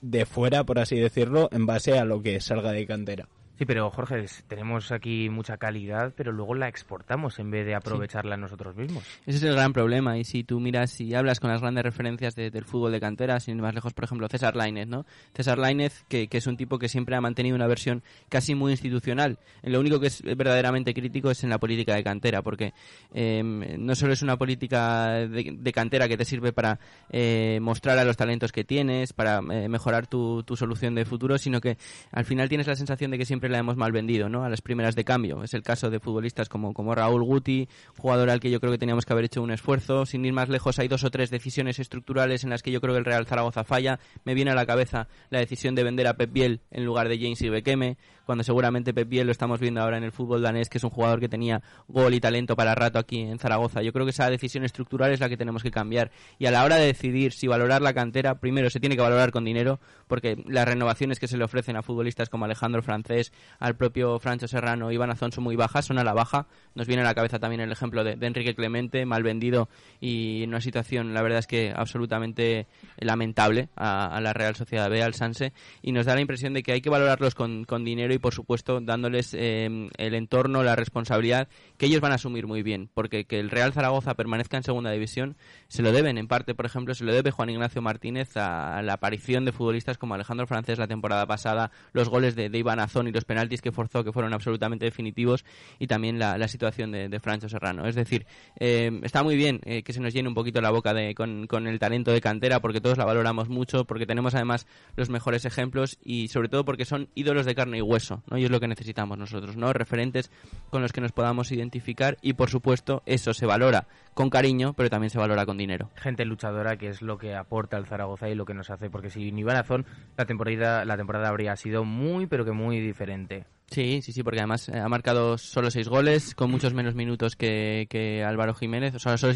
de 0.00 0.26
fuera, 0.26 0.64
por 0.64 0.80
así 0.80 0.96
decirlo, 0.96 1.48
en 1.52 1.66
base 1.66 1.96
a 1.96 2.04
lo 2.04 2.20
que 2.20 2.40
salga 2.40 2.72
de 2.72 2.84
cantera. 2.84 3.28
Sí, 3.58 3.64
pero 3.64 3.90
Jorge, 3.90 4.24
tenemos 4.46 4.92
aquí 4.92 5.28
mucha 5.28 5.56
calidad, 5.56 6.12
pero 6.16 6.30
luego 6.30 6.54
la 6.54 6.68
exportamos 6.68 7.40
en 7.40 7.50
vez 7.50 7.66
de 7.66 7.74
aprovecharla 7.74 8.36
nosotros 8.36 8.76
mismos. 8.76 9.02
Ese 9.26 9.38
es 9.38 9.42
el 9.42 9.54
gran 9.54 9.72
problema. 9.72 10.16
Y 10.16 10.22
si 10.22 10.44
tú 10.44 10.60
miras 10.60 11.00
y 11.00 11.12
hablas 11.16 11.40
con 11.40 11.50
las 11.50 11.60
grandes 11.60 11.82
referencias 11.82 12.36
del 12.36 12.64
fútbol 12.64 12.92
de 12.92 13.00
cantera, 13.00 13.40
sin 13.40 13.56
ir 13.56 13.62
más 13.62 13.74
lejos, 13.74 13.94
por 13.94 14.04
ejemplo, 14.04 14.28
César 14.28 14.54
Lainez, 14.54 14.86
¿no? 14.86 15.06
César 15.34 15.58
Lainez, 15.58 16.04
que, 16.08 16.28
es 16.30 16.46
un 16.46 16.56
tipo 16.56 16.78
que 16.78 16.88
siempre 16.88 17.16
ha 17.16 17.20
mantenido 17.20 17.56
una 17.56 17.66
versión 17.66 18.04
casi 18.28 18.54
muy 18.54 18.70
institucional. 18.70 19.40
Lo 19.64 19.80
único 19.80 19.98
que 19.98 20.06
es 20.06 20.22
verdaderamente 20.22 20.94
crítico 20.94 21.32
es 21.32 21.42
en 21.42 21.50
la 21.50 21.58
política 21.58 21.96
de 21.96 22.04
cantera, 22.04 22.42
porque 22.42 22.74
em, 23.12 23.84
no 23.84 23.96
solo 23.96 24.12
es 24.12 24.22
una 24.22 24.36
política 24.36 25.26
de, 25.26 25.72
cantera 25.72 26.06
que 26.06 26.16
te 26.16 26.24
sirve 26.24 26.52
para 26.52 26.78
eh, 27.10 27.58
mostrar 27.60 27.98
a 27.98 28.04
los 28.04 28.16
talentos 28.16 28.52
que 28.52 28.62
tienes, 28.62 29.12
para 29.12 29.40
eh, 29.50 29.68
mejorar 29.68 30.06
tu, 30.06 30.44
tu 30.44 30.54
solución 30.54 30.94
de 30.94 31.04
futuro, 31.04 31.38
sino 31.38 31.60
que 31.60 31.76
al 32.12 32.24
final 32.24 32.48
tienes 32.48 32.68
la 32.68 32.76
sensación 32.76 33.10
de 33.10 33.18
que 33.18 33.24
siempre 33.24 33.47
la 33.50 33.58
hemos 33.58 33.76
mal 33.76 33.92
vendido, 33.92 34.28
¿no? 34.28 34.44
A 34.44 34.48
las 34.48 34.60
primeras 34.60 34.94
de 34.94 35.04
cambio. 35.04 35.42
Es 35.42 35.54
el 35.54 35.62
caso 35.62 35.90
de 35.90 36.00
futbolistas 36.00 36.48
como, 36.48 36.72
como 36.72 36.94
Raúl 36.94 37.22
Guti, 37.22 37.68
jugador 37.96 38.30
al 38.30 38.40
que 38.40 38.50
yo 38.50 38.60
creo 38.60 38.72
que 38.72 38.78
teníamos 38.78 39.06
que 39.06 39.12
haber 39.12 39.26
hecho 39.26 39.42
un 39.42 39.50
esfuerzo. 39.50 40.06
Sin 40.06 40.24
ir 40.24 40.32
más 40.32 40.48
lejos, 40.48 40.78
hay 40.78 40.88
dos 40.88 41.04
o 41.04 41.10
tres 41.10 41.30
decisiones 41.30 41.78
estructurales 41.78 42.44
en 42.44 42.50
las 42.50 42.62
que 42.62 42.70
yo 42.70 42.80
creo 42.80 42.94
que 42.94 42.98
el 42.98 43.04
Real 43.04 43.26
Zaragoza 43.26 43.64
falla. 43.64 43.98
Me 44.24 44.34
viene 44.34 44.50
a 44.50 44.54
la 44.54 44.66
cabeza 44.66 45.08
la 45.30 45.38
decisión 45.38 45.74
de 45.74 45.84
vender 45.84 46.06
a 46.06 46.14
Pep 46.14 46.32
Biel 46.32 46.60
en 46.70 46.84
lugar 46.84 47.08
de 47.08 47.18
James 47.18 47.40
y 47.42 47.48
Bekeme 47.48 47.96
cuando 48.28 48.44
seguramente 48.44 48.92
Pep 48.92 49.08
Biel 49.08 49.24
lo 49.24 49.32
estamos 49.32 49.58
viendo 49.58 49.80
ahora 49.80 49.96
en 49.96 50.04
el 50.04 50.12
fútbol 50.12 50.42
danés, 50.42 50.68
que 50.68 50.76
es 50.76 50.84
un 50.84 50.90
jugador 50.90 51.18
que 51.18 51.30
tenía 51.30 51.62
gol 51.86 52.12
y 52.12 52.20
talento 52.20 52.56
para 52.56 52.74
rato 52.74 52.98
aquí 52.98 53.22
en 53.22 53.38
Zaragoza. 53.38 53.80
Yo 53.80 53.90
creo 53.90 54.04
que 54.04 54.10
esa 54.10 54.28
decisión 54.28 54.64
estructural 54.64 55.12
es 55.12 55.20
la 55.20 55.30
que 55.30 55.38
tenemos 55.38 55.62
que 55.62 55.70
cambiar. 55.70 56.10
Y 56.38 56.44
a 56.44 56.50
la 56.50 56.62
hora 56.62 56.76
de 56.76 56.84
decidir 56.84 57.32
si 57.32 57.46
valorar 57.46 57.80
la 57.80 57.94
cantera, 57.94 58.38
primero 58.38 58.68
se 58.68 58.80
tiene 58.80 58.96
que 58.96 59.00
valorar 59.00 59.30
con 59.30 59.46
dinero, 59.46 59.80
porque 60.08 60.44
las 60.46 60.68
renovaciones 60.68 61.18
que 61.18 61.26
se 61.26 61.38
le 61.38 61.44
ofrecen 61.44 61.76
a 61.76 61.82
futbolistas 61.82 62.28
como 62.28 62.44
Alejandro 62.44 62.82
Francés, 62.82 63.32
al 63.60 63.76
propio 63.76 64.18
Francho 64.18 64.46
Serrano, 64.46 64.92
Iván 64.92 65.10
Azón 65.10 65.32
son 65.32 65.44
muy 65.44 65.56
bajas, 65.56 65.86
son 65.86 65.98
a 65.98 66.04
la 66.04 66.12
baja. 66.12 66.48
Nos 66.74 66.86
viene 66.86 67.00
a 67.00 67.06
la 67.06 67.14
cabeza 67.14 67.38
también 67.38 67.62
el 67.62 67.72
ejemplo 67.72 68.04
de, 68.04 68.18
Enrique 68.20 68.54
Clemente, 68.54 69.06
mal 69.06 69.22
vendido 69.22 69.70
y 70.00 70.42
en 70.42 70.50
una 70.50 70.60
situación, 70.60 71.14
la 71.14 71.22
verdad 71.22 71.38
es 71.38 71.46
que 71.46 71.72
absolutamente 71.74 72.66
lamentable 72.98 73.70
a, 73.74 74.20
la 74.20 74.34
Real 74.34 74.54
Sociedad 74.54 74.90
B, 74.90 75.02
al 75.02 75.14
Sanse, 75.14 75.54
y 75.80 75.92
nos 75.92 76.04
da 76.04 76.14
la 76.14 76.20
impresión 76.20 76.52
de 76.52 76.62
que 76.62 76.72
hay 76.72 76.82
que 76.82 76.90
valorarlos 76.90 77.34
con, 77.34 77.64
con 77.64 77.84
dinero 77.86 78.12
y 78.12 78.17
por 78.18 78.34
supuesto 78.34 78.80
dándoles 78.80 79.34
eh, 79.34 79.88
el 79.96 80.14
entorno, 80.14 80.62
la 80.62 80.76
responsabilidad 80.76 81.48
que 81.76 81.86
ellos 81.86 82.00
van 82.00 82.12
a 82.12 82.16
asumir 82.16 82.46
muy 82.46 82.62
bien, 82.62 82.90
porque 82.94 83.24
que 83.24 83.40
el 83.40 83.50
Real 83.50 83.72
Zaragoza 83.72 84.14
permanezca 84.14 84.56
en 84.56 84.62
segunda 84.62 84.90
división 84.90 85.36
se 85.68 85.82
lo 85.82 85.92
deben, 85.92 86.18
en 86.18 86.28
parte, 86.28 86.54
por 86.54 86.66
ejemplo, 86.66 86.94
se 86.94 87.04
lo 87.04 87.12
debe 87.12 87.30
Juan 87.30 87.50
Ignacio 87.50 87.82
Martínez 87.82 88.36
a, 88.36 88.80
la 88.82 88.94
aparición 88.94 89.44
de 89.44 89.52
futbolistas 89.52 89.98
como 89.98 90.14
Alejandro 90.14 90.46
Francés 90.46 90.78
la 90.78 90.86
temporada 90.86 91.26
pasada, 91.26 91.70
los 91.92 92.08
goles 92.08 92.34
de, 92.34 92.48
de 92.48 92.58
Iván 92.58 92.80
Azón 92.80 93.08
y 93.08 93.12
los 93.12 93.24
penaltis 93.24 93.62
que 93.62 93.72
forzó 93.72 94.04
que 94.04 94.12
fueron 94.12 94.32
absolutamente 94.32 94.84
definitivos 94.84 95.44
y 95.78 95.86
también 95.86 96.18
la, 96.18 96.48
situación 96.48 96.92
de, 96.92 97.08
de, 97.08 97.20
Francho 97.20 97.48
Serrano. 97.48 97.86
Es 97.86 97.94
decir, 97.94 98.26
eh, 98.58 99.00
está 99.02 99.22
muy 99.22 99.36
bien 99.36 99.60
eh, 99.64 99.82
que 99.82 99.92
se 99.92 100.00
nos 100.00 100.14
llene 100.14 100.28
un 100.28 100.34
poquito 100.34 100.60
la 100.60 100.70
boca 100.70 100.94
de, 100.94 101.14
con, 101.14 101.46
con 101.46 101.66
el 101.66 101.78
talento 101.78 102.10
de 102.12 102.20
cantera 102.20 102.60
porque 102.60 102.80
todos 102.80 102.96
la 102.96 103.04
valoramos 103.04 103.48
mucho, 103.48 103.84
porque 103.84 104.06
tenemos 104.06 104.34
además 104.34 104.66
los 104.96 105.10
mejores 105.10 105.44
ejemplos 105.44 105.98
y 106.02 106.28
sobre 106.28 106.48
todo 106.48 106.64
porque 106.64 106.84
son 106.84 107.08
ídolos 107.14 107.44
de 107.44 107.54
carne 107.54 107.78
y 107.78 107.82
hueso 107.82 108.07
¿no? 108.30 108.38
Y 108.38 108.44
es 108.44 108.50
lo 108.50 108.60
que 108.60 108.68
necesitamos 108.68 109.18
nosotros, 109.18 109.56
¿no? 109.56 109.72
Referentes 109.72 110.30
con 110.70 110.82
los 110.82 110.92
que 110.92 111.00
nos 111.00 111.12
podamos 111.12 111.52
identificar 111.52 112.16
y, 112.22 112.34
por 112.34 112.50
supuesto, 112.50 113.02
eso 113.06 113.34
se 113.34 113.46
valora 113.46 113.86
con 114.14 114.30
cariño, 114.30 114.74
pero 114.74 114.90
también 114.90 115.10
se 115.10 115.18
valora 115.18 115.46
con 115.46 115.58
dinero. 115.58 115.90
Gente 115.96 116.24
luchadora, 116.24 116.76
que 116.76 116.88
es 116.88 117.02
lo 117.02 117.18
que 117.18 117.34
aporta 117.34 117.76
el 117.76 117.86
Zaragoza 117.86 118.28
y 118.28 118.34
lo 118.34 118.44
que 118.44 118.54
nos 118.54 118.70
hace, 118.70 118.90
porque 118.90 119.10
si 119.10 119.32
ni 119.32 119.42
Azón, 119.48 119.86
la 120.16 120.26
temporada, 120.26 120.84
la 120.84 120.96
temporada 120.96 121.28
habría 121.28 121.56
sido 121.56 121.84
muy, 121.84 122.26
pero 122.26 122.44
que 122.44 122.52
muy 122.52 122.80
diferente. 122.80 123.46
Sí, 123.70 124.00
sí, 124.00 124.12
sí, 124.12 124.22
porque 124.22 124.40
además 124.40 124.68
eh, 124.70 124.78
ha 124.78 124.88
marcado 124.88 125.36
solo 125.36 125.70
seis 125.70 125.88
goles, 125.88 126.34
con 126.34 126.50
muchos 126.50 126.72
menos 126.72 126.94
minutos 126.94 127.36
que, 127.36 127.86
que 127.90 128.24
Álvaro 128.24 128.54
Jiménez. 128.54 128.94
O 128.94 128.98
sea, 128.98 129.18
solo 129.18 129.34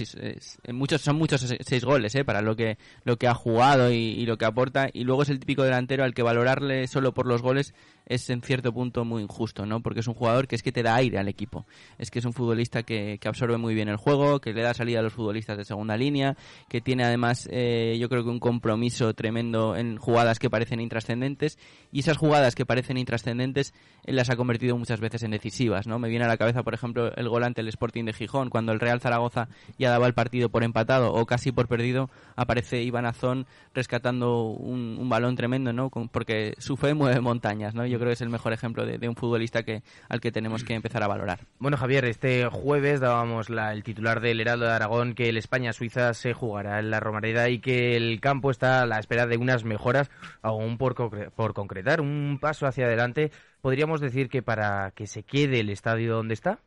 muchos, 0.73 1.03
son 1.03 1.17
muchos 1.17 1.55
seis 1.61 1.85
goles 1.85 2.15
eh, 2.15 2.25
para 2.25 2.41
lo 2.41 2.57
que, 2.57 2.79
lo 3.05 3.19
que 3.19 3.29
ha 3.29 3.35
jugado 3.35 3.93
y, 3.93 3.97
y, 3.97 4.25
lo 4.25 4.39
que 4.39 4.47
aporta. 4.47 4.89
Y 4.91 5.05
luego 5.05 5.23
es 5.23 5.29
el 5.29 5.39
típico 5.39 5.65
delantero 5.65 6.05
al 6.05 6.15
que 6.15 6.23
valorarle 6.23 6.87
solo 6.89 7.13
por 7.13 7.27
los 7.27 7.43
goles 7.43 7.75
es 8.07 8.29
en 8.31 8.43
cierto 8.43 8.73
punto 8.73 9.05
muy 9.05 9.23
injusto, 9.23 9.67
¿no? 9.67 9.81
Porque 9.81 10.01
es 10.01 10.09
un 10.09 10.15
jugador 10.15 10.49
que 10.49 10.57
es 10.57 10.63
que 10.63 10.73
te 10.73 10.83
da 10.83 10.95
aire 10.97 11.19
al 11.19 11.29
equipo. 11.29 11.67
Es 11.99 12.11
que 12.11 12.19
es 12.19 12.25
un 12.25 12.33
futbolista 12.33 12.83
que, 12.83 13.19
que 13.21 13.29
absorbe 13.29 13.57
muy 13.57 13.75
bien 13.75 13.89
el 13.89 13.97
juego, 13.97 14.41
que 14.41 14.53
le 14.53 14.63
da 14.63 14.75
salida 14.75 15.01
a 15.01 15.03
los 15.03 15.13
futbolistas 15.13 15.57
de 15.57 15.65
segunda 15.65 15.97
línea, 15.97 16.37
que 16.69 16.81
tiene 16.81 17.05
además, 17.05 17.49
eh, 17.51 17.97
yo 18.01 18.09
creo 18.09 18.25
que 18.25 18.31
un 18.31 18.41
compromiso 18.41 19.15
tremendo 19.15 19.77
en 19.77 19.97
jugadas 19.97 20.39
que 20.39 20.51
parecen 20.51 20.81
intrascendentes. 20.81 21.59
Y 21.91 22.01
esas 22.01 22.17
jugadas 22.17 22.55
que 22.55 22.67
parecen 22.67 22.97
intrascendentes, 22.97 23.75
en 24.05 24.17
las 24.23 24.31
ha 24.31 24.37
convertido 24.37 24.79
muchas 24.79 25.01
veces 25.01 25.25
en 25.25 25.33
decisivas, 25.33 25.89
¿no? 25.89 25.99
Me 25.99 26.09
viene 26.09 26.25
a 26.25 26.29
la 26.29 26.37
cabeza, 26.37 26.63
por 26.63 26.75
ejemplo, 26.75 27.13
el 27.17 27.29
gol 27.29 27.43
ante 27.43 27.61
el 27.61 27.67
Sporting 27.67 28.05
de 28.05 28.13
Gijón, 28.13 28.51
cuando 28.51 28.71
el 28.71 28.79
Real 28.79 29.01
Zaragoza 29.01 29.49
ya 29.79 29.91
daba 29.91 30.07
el 30.07 30.15
partido 30.15 30.49
por 30.49 30.63
empatado 30.63 31.13
o 31.13 31.27
casi 31.27 31.51
por 31.51 31.67
perdido, 31.67 32.09
aparece 32.37 32.83
Iván 32.83 33.05
Azón 33.05 33.47
rescatando 33.75 34.45
un, 34.45 35.09
balón 35.09 35.35
tremendo, 35.35 35.73
¿no? 35.73 35.91
porque 35.91 36.55
su 36.59 36.77
fe 36.77 36.95
mueve 36.95 37.21
montañas, 37.21 37.75
¿no? 37.75 37.85
Yo 37.85 37.99
creo 37.99 38.11
que 38.11 38.15
es 38.15 38.21
el 38.21 38.31
mejor 38.31 38.53
ejemplo 38.53 38.87
de, 38.87 39.09
un 39.09 39.17
futbolista 39.17 39.65
que 39.65 39.83
al 40.09 40.21
que 40.21 40.31
tenemos 40.31 40.63
que 40.63 40.75
empezar 40.75 41.03
a 41.03 41.09
valorar. 41.09 41.41
Bueno, 41.59 41.77
Javier, 41.77 42.05
este 42.05 42.47
jueves 42.47 43.01
dábamos 43.01 43.51
la, 43.51 43.73
el 43.73 43.83
titular 43.83 44.21
del 44.21 44.41
Heraldo 44.41 44.67
de 44.67 44.73
Aragón 44.73 45.15
que 45.15 45.29
el 45.29 45.37
España-Suiza 45.37 46.15
se 46.15 46.33
jugará 46.33 46.79
en 46.79 46.91
la 46.91 47.01
Romareda 47.01 47.49
y 47.49 47.59
que 47.59 47.97
el 47.97 48.21
campo 48.21 48.51
está 48.53 48.83
a 48.83 48.87
la 48.87 49.01
espera 49.01 49.27
de 49.27 49.37
unas 49.37 49.65
mejoras 49.65 50.11
aún 50.41 50.79
por, 50.79 50.95
por 51.33 51.55
concretar, 51.55 52.01
un 52.01 52.39
paso 52.41 52.67
hacia 52.67 52.87
adelante. 52.87 53.33
¿Podríamos 53.63 54.01
decir 54.01 54.29
que 54.29 54.43
para 54.43 54.91
que 54.91 55.07
se 55.07 55.23
quede 55.23 55.61
el 55.61 55.71
estadio 55.71 56.17
donde 56.17 56.35
está? 56.35 56.59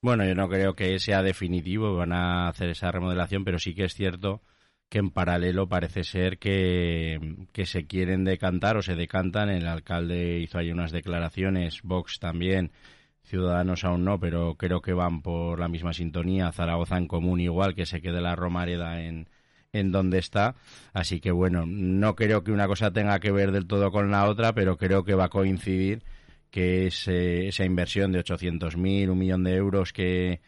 Bueno, 0.00 0.24
yo 0.24 0.36
no 0.36 0.48
creo 0.48 0.74
que 0.74 0.98
sea 1.00 1.22
definitivo, 1.22 1.96
van 1.96 2.12
a 2.12 2.48
hacer 2.48 2.70
esa 2.70 2.92
remodelación, 2.92 3.44
pero 3.44 3.58
sí 3.58 3.74
que 3.74 3.84
es 3.84 3.94
cierto 3.94 4.40
que 4.88 4.98
en 4.98 5.10
paralelo 5.10 5.68
parece 5.68 6.04
ser 6.04 6.38
que, 6.38 7.46
se 7.64 7.86
quieren 7.86 8.24
decantar 8.24 8.76
o 8.76 8.82
se 8.82 8.94
decantan. 8.94 9.50
El 9.50 9.66
alcalde 9.66 10.38
hizo 10.38 10.58
ahí 10.58 10.70
unas 10.70 10.92
declaraciones, 10.92 11.82
Vox 11.82 12.20
también, 12.20 12.70
Ciudadanos 13.24 13.84
aún 13.84 14.04
no, 14.04 14.18
pero 14.18 14.54
creo 14.54 14.80
que 14.80 14.92
van 14.92 15.22
por 15.22 15.58
la 15.58 15.68
misma 15.68 15.92
sintonía. 15.92 16.52
Zaragoza 16.52 16.98
en 16.98 17.08
común 17.08 17.40
igual, 17.40 17.74
que 17.74 17.84
se 17.86 18.00
quede 18.00 18.20
la 18.20 18.36
Romareda 18.36 19.02
en, 19.02 19.28
en 19.72 19.92
donde 19.92 20.18
está. 20.18 20.54
Así 20.92 21.20
que 21.20 21.30
bueno, 21.30 21.64
no 21.66 22.14
creo 22.16 22.42
que 22.42 22.52
una 22.52 22.66
cosa 22.66 22.92
tenga 22.92 23.20
que 23.20 23.32
ver 23.32 23.52
del 23.52 23.66
todo 23.66 23.90
con 23.90 24.10
la 24.10 24.28
otra, 24.28 24.54
pero 24.54 24.76
creo 24.76 25.04
que 25.04 25.14
va 25.14 25.26
a 25.26 25.30
coincidir 25.30 26.02
que 26.50 26.86
esa 26.86 27.64
inversión 27.64 28.12
de 28.12 28.24
800.000, 28.24 29.08
un 29.08 29.18
millón 29.18 29.44
de 29.44 29.54
euros 29.54 29.92
que, 29.92 30.40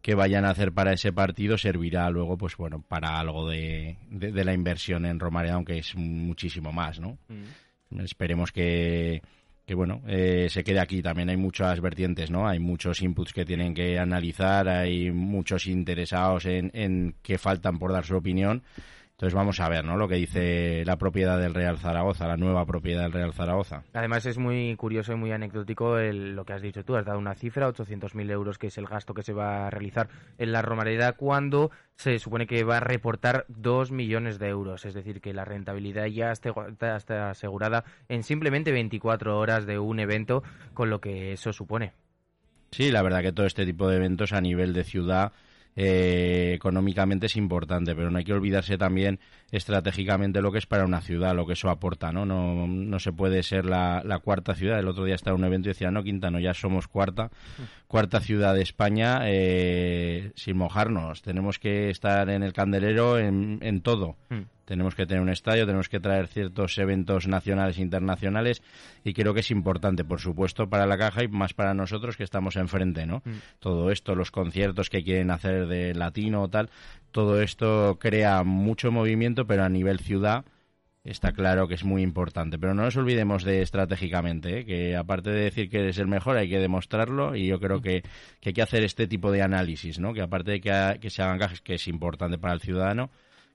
que 0.00 0.14
vayan 0.14 0.44
a 0.44 0.50
hacer 0.50 0.72
para 0.72 0.92
ese 0.92 1.12
partido 1.12 1.58
servirá 1.58 2.08
luego, 2.10 2.38
pues 2.38 2.56
bueno, 2.56 2.82
para 2.86 3.18
algo 3.18 3.48
de, 3.48 3.96
de, 4.10 4.44
la 4.44 4.54
inversión 4.54 5.04
en 5.04 5.18
Romareda, 5.18 5.54
aunque 5.54 5.78
es 5.78 5.96
muchísimo 5.96 6.72
más, 6.72 7.00
¿no? 7.00 7.18
Mm. 7.28 8.00
Esperemos 8.00 8.52
que, 8.52 9.22
que 9.70 9.76
bueno, 9.76 10.02
eh, 10.08 10.48
se 10.50 10.64
quede 10.64 10.80
aquí. 10.80 11.00
También 11.00 11.28
hay 11.28 11.36
muchas 11.36 11.80
vertientes, 11.80 12.28
¿no? 12.28 12.48
Hay 12.48 12.58
muchos 12.58 13.02
inputs 13.02 13.32
que 13.32 13.44
tienen 13.44 13.72
que 13.72 14.00
analizar, 14.00 14.68
hay 14.68 15.12
muchos 15.12 15.68
interesados 15.68 16.44
en, 16.46 16.72
en 16.74 17.14
que 17.22 17.38
faltan 17.38 17.78
por 17.78 17.92
dar 17.92 18.04
su 18.04 18.16
opinión 18.16 18.64
entonces 19.20 19.34
vamos 19.34 19.60
a 19.60 19.68
ver, 19.68 19.84
¿no? 19.84 19.98
Lo 19.98 20.08
que 20.08 20.14
dice 20.14 20.82
la 20.86 20.96
propiedad 20.96 21.38
del 21.38 21.52
Real 21.52 21.76
Zaragoza, 21.76 22.26
la 22.26 22.38
nueva 22.38 22.64
propiedad 22.64 23.02
del 23.02 23.12
Real 23.12 23.34
Zaragoza. 23.34 23.82
Además 23.92 24.24
es 24.24 24.38
muy 24.38 24.74
curioso 24.76 25.12
y 25.12 25.16
muy 25.16 25.30
anecdótico 25.30 25.98
lo 25.98 26.46
que 26.46 26.54
has 26.54 26.62
dicho 26.62 26.86
tú. 26.86 26.96
Has 26.96 27.04
dado 27.04 27.18
una 27.18 27.34
cifra, 27.34 27.68
800.000 27.68 28.30
euros, 28.30 28.56
que 28.56 28.68
es 28.68 28.78
el 28.78 28.86
gasto 28.86 29.12
que 29.12 29.22
se 29.22 29.34
va 29.34 29.66
a 29.66 29.70
realizar 29.70 30.08
en 30.38 30.52
la 30.52 30.62
Romareda 30.62 31.12
cuando 31.12 31.70
se 31.96 32.18
supone 32.18 32.46
que 32.46 32.64
va 32.64 32.78
a 32.78 32.80
reportar 32.80 33.44
2 33.48 33.92
millones 33.92 34.38
de 34.38 34.48
euros. 34.48 34.86
Es 34.86 34.94
decir, 34.94 35.20
que 35.20 35.34
la 35.34 35.44
rentabilidad 35.44 36.06
ya 36.06 36.32
está, 36.32 36.54
está 36.96 37.28
asegurada 37.28 37.84
en 38.08 38.22
simplemente 38.22 38.72
24 38.72 39.38
horas 39.38 39.66
de 39.66 39.78
un 39.78 40.00
evento, 40.00 40.42
con 40.72 40.88
lo 40.88 41.02
que 41.02 41.32
eso 41.32 41.52
supone. 41.52 41.92
Sí, 42.70 42.90
la 42.90 43.02
verdad 43.02 43.20
que 43.20 43.32
todo 43.32 43.44
este 43.44 43.66
tipo 43.66 43.86
de 43.86 43.96
eventos 43.96 44.32
a 44.32 44.40
nivel 44.40 44.72
de 44.72 44.84
ciudad 44.84 45.32
eh, 45.76 46.52
económicamente 46.54 47.26
es 47.26 47.36
importante, 47.36 47.94
pero 47.94 48.10
no 48.10 48.18
hay 48.18 48.24
que 48.24 48.32
olvidarse 48.32 48.76
también 48.76 49.20
estratégicamente 49.50 50.40
lo 50.40 50.52
que 50.52 50.58
es 50.58 50.66
para 50.66 50.84
una 50.84 51.00
ciudad, 51.00 51.34
lo 51.34 51.46
que 51.46 51.54
eso 51.54 51.70
aporta, 51.70 52.12
¿no? 52.12 52.26
No, 52.26 52.66
no 52.66 52.98
se 52.98 53.12
puede 53.12 53.42
ser 53.42 53.64
la, 53.64 54.20
cuarta 54.22 54.54
ciudad. 54.54 54.78
El 54.78 54.88
otro 54.88 55.04
día 55.04 55.14
estaba 55.14 55.36
en 55.36 55.42
un 55.42 55.46
evento 55.46 55.68
y 55.68 55.72
decía, 55.72 55.90
no, 55.90 56.02
Quintano, 56.02 56.40
ya 56.40 56.54
somos 56.54 56.88
cuarta, 56.88 57.30
cuarta 57.86 58.20
ciudad 58.20 58.54
de 58.54 58.62
España 58.62 59.20
eh, 59.24 60.32
sin 60.34 60.56
mojarnos. 60.56 61.22
Tenemos 61.22 61.58
que 61.58 61.90
estar 61.90 62.28
en 62.30 62.42
el 62.42 62.52
candelero 62.52 63.18
en, 63.18 63.80
todo. 63.82 64.16
Hmm 64.28 64.59
tenemos 64.70 64.94
que 64.94 65.04
tener 65.04 65.20
un 65.20 65.30
estadio, 65.30 65.66
tenemos 65.66 65.88
que 65.88 65.98
traer 65.98 66.28
ciertos 66.28 66.78
eventos 66.78 67.26
nacionales 67.26 67.76
e 67.76 67.82
internacionales 67.82 68.62
y 69.02 69.14
creo 69.14 69.34
que 69.34 69.40
es 69.40 69.50
importante, 69.50 70.04
por 70.04 70.20
supuesto, 70.20 70.70
para 70.70 70.86
la 70.86 70.96
caja 70.96 71.24
y 71.24 71.28
más 71.28 71.54
para 71.54 71.74
nosotros 71.74 72.16
que 72.16 72.22
estamos 72.22 72.54
enfrente, 72.54 73.04
¿no? 73.04 73.20
Mm. 73.24 73.30
Todo 73.58 73.90
esto, 73.90 74.14
los 74.14 74.30
conciertos 74.30 74.88
que 74.88 75.02
quieren 75.02 75.32
hacer 75.32 75.66
de 75.66 75.92
latino 75.92 76.42
o 76.42 76.48
tal, 76.48 76.70
todo 77.10 77.42
esto 77.42 77.98
crea 77.98 78.44
mucho 78.44 78.92
movimiento, 78.92 79.44
pero 79.44 79.64
a 79.64 79.68
nivel 79.68 79.98
ciudad 79.98 80.44
está 81.02 81.32
claro 81.32 81.66
que 81.66 81.74
es 81.74 81.82
muy 81.82 82.02
importante. 82.02 82.56
Pero 82.56 82.72
no 82.72 82.84
nos 82.84 82.96
olvidemos 82.96 83.42
de 83.42 83.62
estratégicamente, 83.62 84.60
¿eh? 84.60 84.64
que 84.64 84.94
aparte 84.94 85.30
de 85.30 85.40
decir 85.40 85.68
que 85.68 85.80
eres 85.80 85.98
el 85.98 86.06
mejor, 86.06 86.36
hay 86.36 86.48
que 86.48 86.60
demostrarlo 86.60 87.34
y 87.34 87.48
yo 87.48 87.58
creo 87.58 87.78
mm. 87.78 87.82
que, 87.82 88.02
hay 88.44 88.52
que 88.52 88.62
hacer 88.62 88.84
este 88.84 89.08
tipo 89.08 89.32
de 89.32 89.42
análisis, 89.42 89.98
¿no? 89.98 90.14
Que 90.14 90.22
aparte 90.22 90.52
de 90.52 90.60
que, 90.60 90.98
que 91.00 91.10
se 91.10 91.22
hagan 91.22 91.40
cajas, 91.40 91.60
que 91.60 91.74
es 91.74 91.88
importante 91.88 92.38
para 92.38 92.54
el 92.54 92.60
ciudadano, 92.60 93.10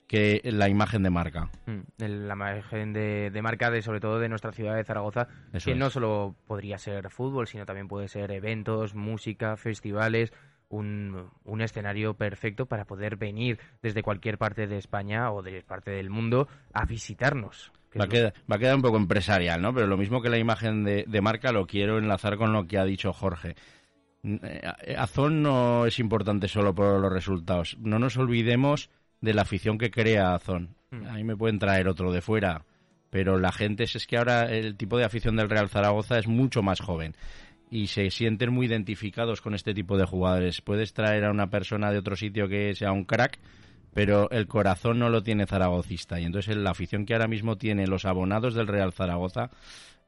que 0.06 0.40
la 0.44 0.68
imagen 0.68 1.02
de 1.02 1.10
marca. 1.10 1.50
Mm, 1.66 1.80
la 1.98 2.34
imagen 2.34 2.92
de, 2.92 3.40
marca, 3.42 3.70
de, 3.70 3.82
sobre 3.82 4.00
todo 4.00 4.18
de 4.18 4.28
nuestra 4.28 4.52
ciudad 4.52 4.76
de 4.76 4.84
Zaragoza, 4.84 5.28
que 5.64 5.74
no 5.74 5.90
solo 5.90 6.36
podría 6.46 6.78
ser 6.78 7.10
fútbol, 7.10 7.46
sino 7.46 7.66
también 7.66 7.88
puede 7.88 8.08
ser 8.08 8.30
eventos, 8.30 8.94
música, 8.94 9.56
festivales, 9.56 10.32
un, 10.68 11.30
un, 11.44 11.60
escenario 11.60 12.14
perfecto 12.14 12.66
para 12.66 12.86
poder 12.86 13.16
venir 13.16 13.58
desde 13.82 14.02
cualquier 14.02 14.36
parte 14.36 14.66
de 14.66 14.78
España 14.78 15.30
o 15.32 15.42
de 15.42 15.62
parte 15.62 15.92
del 15.92 16.10
mundo 16.10 16.48
a 16.72 16.84
visitarnos. 16.84 17.72
Va 17.98 18.04
a, 18.04 18.08
quedar, 18.08 18.34
va 18.50 18.56
a, 18.56 18.58
quedar, 18.58 18.74
un 18.74 18.82
poco 18.82 18.96
empresarial, 18.96 19.62
¿no? 19.62 19.72
Pero 19.72 19.86
lo 19.86 19.96
mismo 19.96 20.20
que 20.20 20.28
la 20.28 20.38
imagen 20.38 20.84
de, 20.84 21.04
de 21.06 21.20
marca 21.20 21.52
lo 21.52 21.66
quiero 21.66 21.98
enlazar 21.98 22.36
con 22.36 22.52
lo 22.52 22.66
que 22.66 22.78
ha 22.78 22.84
dicho 22.84 23.12
Jorge. 23.12 23.54
Eh, 24.22 24.96
Azón 24.98 25.42
no 25.42 25.86
es 25.86 25.98
importante 25.98 26.48
solo 26.48 26.74
por 26.74 27.00
los 27.00 27.12
resultados. 27.12 27.76
No 27.80 27.98
nos 27.98 28.16
olvidemos 28.16 28.90
de 29.26 29.34
la 29.34 29.42
afición 29.42 29.76
que 29.76 29.90
crea 29.90 30.34
Azón. 30.34 30.76
Mm. 30.90 31.06
A 31.08 31.12
mí 31.14 31.24
me 31.24 31.36
pueden 31.36 31.58
traer 31.58 31.88
otro 31.88 32.12
de 32.12 32.22
fuera, 32.22 32.64
pero 33.10 33.38
la 33.38 33.52
gente 33.52 33.84
es, 33.84 33.96
es 33.96 34.06
que 34.06 34.16
ahora 34.16 34.44
el 34.44 34.76
tipo 34.76 34.96
de 34.96 35.04
afición 35.04 35.36
del 35.36 35.50
Real 35.50 35.68
Zaragoza 35.68 36.18
es 36.18 36.28
mucho 36.28 36.62
más 36.62 36.80
joven 36.80 37.14
y 37.70 37.88
se 37.88 38.10
sienten 38.10 38.52
muy 38.52 38.66
identificados 38.66 39.40
con 39.40 39.54
este 39.54 39.74
tipo 39.74 39.98
de 39.98 40.06
jugadores. 40.06 40.62
Puedes 40.62 40.94
traer 40.94 41.24
a 41.24 41.30
una 41.30 41.50
persona 41.50 41.90
de 41.90 41.98
otro 41.98 42.16
sitio 42.16 42.48
que 42.48 42.74
sea 42.74 42.92
un 42.92 43.04
crack, 43.04 43.38
pero 43.92 44.30
el 44.30 44.46
corazón 44.46 45.00
no 45.00 45.10
lo 45.10 45.22
tiene 45.22 45.46
zaragocista. 45.46 46.20
Y 46.20 46.24
entonces 46.24 46.56
la 46.56 46.70
afición 46.70 47.04
que 47.04 47.14
ahora 47.14 47.26
mismo 47.26 47.56
tiene 47.56 47.86
los 47.86 48.04
abonados 48.04 48.54
del 48.54 48.68
Real 48.68 48.92
Zaragoza 48.92 49.50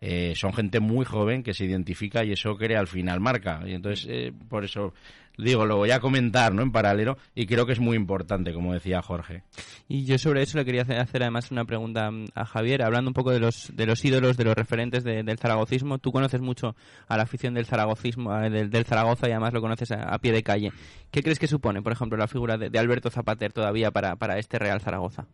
eh, 0.01 0.35
son 0.37 0.53
gente 0.53 0.81
muy 0.81 1.05
joven 1.05 1.43
que 1.43 1.55
se 1.55 1.65
identifica 1.65 2.25
y 2.25 2.33
eso 2.33 2.57
crea 2.57 2.81
al 2.81 2.87
final 2.87 3.21
marca. 3.21 3.63
Y 3.67 3.73
entonces, 3.73 4.07
eh, 4.09 4.33
por 4.49 4.65
eso 4.65 4.95
digo, 5.39 5.67
lo 5.67 5.77
voy 5.77 5.93
a 5.93 6.01
comentar 6.01 6.53
¿no? 6.53 6.63
en 6.63 6.73
paralelo 6.73 7.17
y 7.35 7.47
creo 7.47 7.65
que 7.65 7.73
es 7.73 7.81
muy 7.81 7.97
importante, 7.97 8.53
como 8.53 8.75
decía 8.75 9.01
Jorge. 9.01 9.45
Y 9.89 10.05
yo 10.05 10.19
sobre 10.19 10.43
eso 10.43 10.59
le 10.59 10.65
quería 10.65 10.83
hacer, 10.83 11.23
además 11.23 11.51
una 11.51 11.65
pregunta 11.65 12.11
a 12.35 12.45
Javier, 12.45 12.83
hablando 12.83 13.11
un 13.11 13.15
poco 13.15 13.31
de 13.31 13.41
los, 13.41 13.75
de 13.75 13.87
los 13.87 14.05
ídolos, 14.05 14.37
de 14.37 14.45
los 14.45 14.55
referentes 14.55 15.05
del 15.05 15.39
zaragocismo. 15.39 15.99
Tú 15.99 16.13
conoces 16.13 16.41
mucho 16.41 16.75
a 17.07 17.17
la 17.17 17.23
afición 17.23 17.55
del 17.55 17.67
zaragocismo, 17.67 18.37
eh, 18.41 18.51
del, 18.51 18.85
Zaragoza 18.85 19.29
y 19.29 19.33
además 19.33 19.53
lo 19.53 19.61
conoces 19.61 19.91
a, 19.93 20.19
pie 20.19 20.33
de 20.33 20.43
calle. 20.43 20.73
¿Qué 21.11 21.23
crees 21.23 21.39
que 21.39 21.47
supone, 21.47 21.83
por 21.83 21.93
ejemplo, 21.93 22.19
la 22.19 22.27
figura 22.27 22.57
de, 22.57 22.71
de 22.71 22.79
Alberto 22.79 23.11
Zapater 23.11 23.53
todavía 23.53 23.91
para, 23.91 24.17
para 24.17 24.39
este 24.39 24.59
Real 24.59 24.81
Zaragoza? 24.81 25.27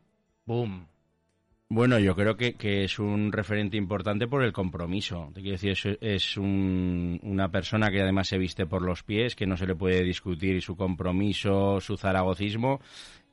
Boom. 0.44 0.93
Bueno, 1.74 1.98
yo 1.98 2.14
creo 2.14 2.37
que, 2.37 2.54
es 2.84 3.00
un 3.00 3.32
referente 3.32 3.76
importante 3.76 4.28
por 4.28 4.44
el 4.44 4.52
compromiso. 4.52 5.32
Te 5.34 5.40
quiero 5.40 5.58
decir, 5.58 5.98
es, 6.00 6.37
una 6.37 7.50
persona 7.50 7.90
que 7.90 8.00
además 8.00 8.28
se 8.28 8.38
viste 8.38 8.64
por 8.64 8.82
los 8.82 9.02
pies, 9.02 9.34
que 9.34 9.44
no 9.44 9.56
se 9.56 9.66
le 9.66 9.74
puede 9.74 10.04
discutir 10.04 10.62
su 10.62 10.76
compromiso, 10.76 11.80
su 11.80 11.96
zaragocismo. 11.96 12.80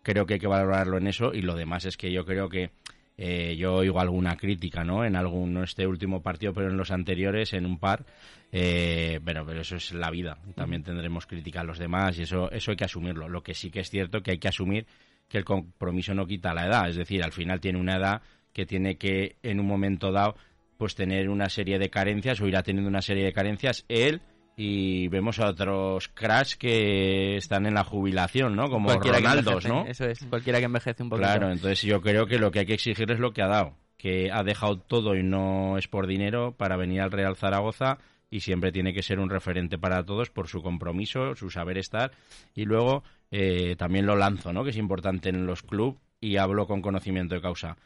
Creo 0.01 0.25
que 0.25 0.33
hay 0.33 0.39
que 0.39 0.47
valorarlo 0.47 0.97
en 0.97 1.05
eso 1.05 1.35
y 1.35 1.43
lo 1.43 1.53
demás 1.53 1.85
es 1.85 1.97
que 1.97 2.11
yo 2.11 2.25
creo 2.25 2.49
que 2.49 2.71
eh, 3.15 3.55
yo 3.59 3.75
oigo 3.75 3.99
alguna 3.99 4.35
crítica, 4.37 4.83
¿no? 4.83 5.05
En 5.05 5.15
algún, 5.15 5.53
no 5.53 5.63
este 5.63 5.85
último 5.85 6.23
partido, 6.23 6.51
pero 6.51 6.71
en 6.71 6.77
los 6.77 6.89
anteriores, 6.89 7.53
en 7.53 7.67
un 7.67 7.77
par. 7.77 8.05
Eh, 8.51 9.19
pero, 9.23 9.45
pero 9.45 9.61
eso 9.61 9.75
es 9.75 9.93
la 9.93 10.09
vida. 10.09 10.39
También 10.55 10.81
tendremos 10.81 11.27
crítica 11.27 11.61
a 11.61 11.63
los 11.63 11.77
demás 11.77 12.17
y 12.17 12.23
eso, 12.23 12.49
eso 12.49 12.71
hay 12.71 12.77
que 12.77 12.85
asumirlo. 12.85 13.29
Lo 13.29 13.43
que 13.43 13.53
sí 13.53 13.69
que 13.69 13.81
es 13.81 13.91
cierto 13.91 14.23
que 14.23 14.31
hay 14.31 14.39
que 14.39 14.47
asumir 14.47 14.87
que 15.31 15.37
el 15.37 15.45
compromiso 15.45 16.13
no 16.13 16.27
quita 16.27 16.53
la 16.53 16.65
edad, 16.65 16.89
es 16.89 16.97
decir, 16.97 17.23
al 17.23 17.31
final 17.31 17.61
tiene 17.61 17.79
una 17.79 17.95
edad 17.95 18.21
que 18.51 18.65
tiene 18.65 18.97
que 18.97 19.37
en 19.43 19.61
un 19.61 19.65
momento 19.65 20.11
dado 20.11 20.35
pues 20.77 20.93
tener 20.93 21.29
una 21.29 21.47
serie 21.47 21.79
de 21.79 21.89
carencias 21.89 22.41
o 22.41 22.47
irá 22.47 22.63
teniendo 22.63 22.89
una 22.89 23.01
serie 23.01 23.23
de 23.23 23.31
carencias 23.31 23.85
él 23.87 24.21
y 24.57 25.07
vemos 25.07 25.39
a 25.39 25.47
otros 25.47 26.09
cracks 26.09 26.57
que 26.57 27.37
están 27.37 27.65
en 27.65 27.75
la 27.75 27.85
jubilación, 27.85 28.57
¿no? 28.57 28.69
Como 28.69 28.89
Ronaldos, 28.89 29.65
¿no? 29.65 29.85
Eso 29.85 30.05
es, 30.05 30.25
cualquiera 30.25 30.59
que 30.59 30.65
envejece 30.65 31.01
un 31.01 31.09
poquito. 31.09 31.27
Claro, 31.27 31.49
entonces 31.49 31.81
yo 31.83 32.01
creo 32.01 32.25
que 32.25 32.37
lo 32.37 32.51
que 32.51 32.59
hay 32.59 32.65
que 32.65 32.73
exigir 32.73 33.09
es 33.09 33.19
lo 33.19 33.31
que 33.31 33.41
ha 33.41 33.47
dado, 33.47 33.77
que 33.97 34.31
ha 34.31 34.43
dejado 34.43 34.79
todo 34.79 35.15
y 35.15 35.23
no 35.23 35.77
es 35.77 35.87
por 35.87 36.07
dinero 36.07 36.55
para 36.57 36.75
venir 36.75 36.99
al 36.99 37.11
Real 37.11 37.37
Zaragoza 37.37 37.99
y 38.31 38.39
siempre 38.39 38.71
tiene 38.71 38.93
que 38.93 39.03
ser 39.03 39.19
un 39.19 39.29
referente 39.29 39.77
para 39.77 40.03
todos 40.03 40.31
por 40.31 40.47
su 40.47 40.63
compromiso, 40.63 41.35
su 41.35 41.51
saber 41.51 41.77
estar 41.77 42.11
y 42.55 42.65
luego 42.65 43.03
eh, 43.29 43.75
también 43.77 44.07
lo 44.07 44.15
lanzo, 44.15 44.53
¿no? 44.53 44.63
que 44.63 44.71
es 44.71 44.77
importante 44.77 45.29
en 45.29 45.45
los 45.45 45.61
clubes 45.61 45.99
y 46.19 46.37
hablo 46.37 46.65
con 46.65 46.81
conocimiento 46.81 47.35
de 47.35 47.41
causa. 47.41 47.77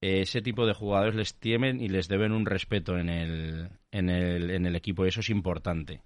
eh, 0.00 0.22
ese 0.22 0.40
tipo 0.40 0.66
de 0.66 0.74
jugadores 0.74 1.14
les 1.16 1.34
temen 1.34 1.80
y 1.80 1.88
les 1.88 2.08
deben 2.08 2.32
un 2.32 2.46
respeto 2.46 2.96
en 2.98 3.10
el, 3.10 3.68
en 3.90 4.08
el, 4.08 4.50
en 4.50 4.64
el 4.64 4.76
equipo 4.76 5.04
y 5.04 5.08
eso 5.08 5.20
es 5.20 5.28
importante 5.30 6.00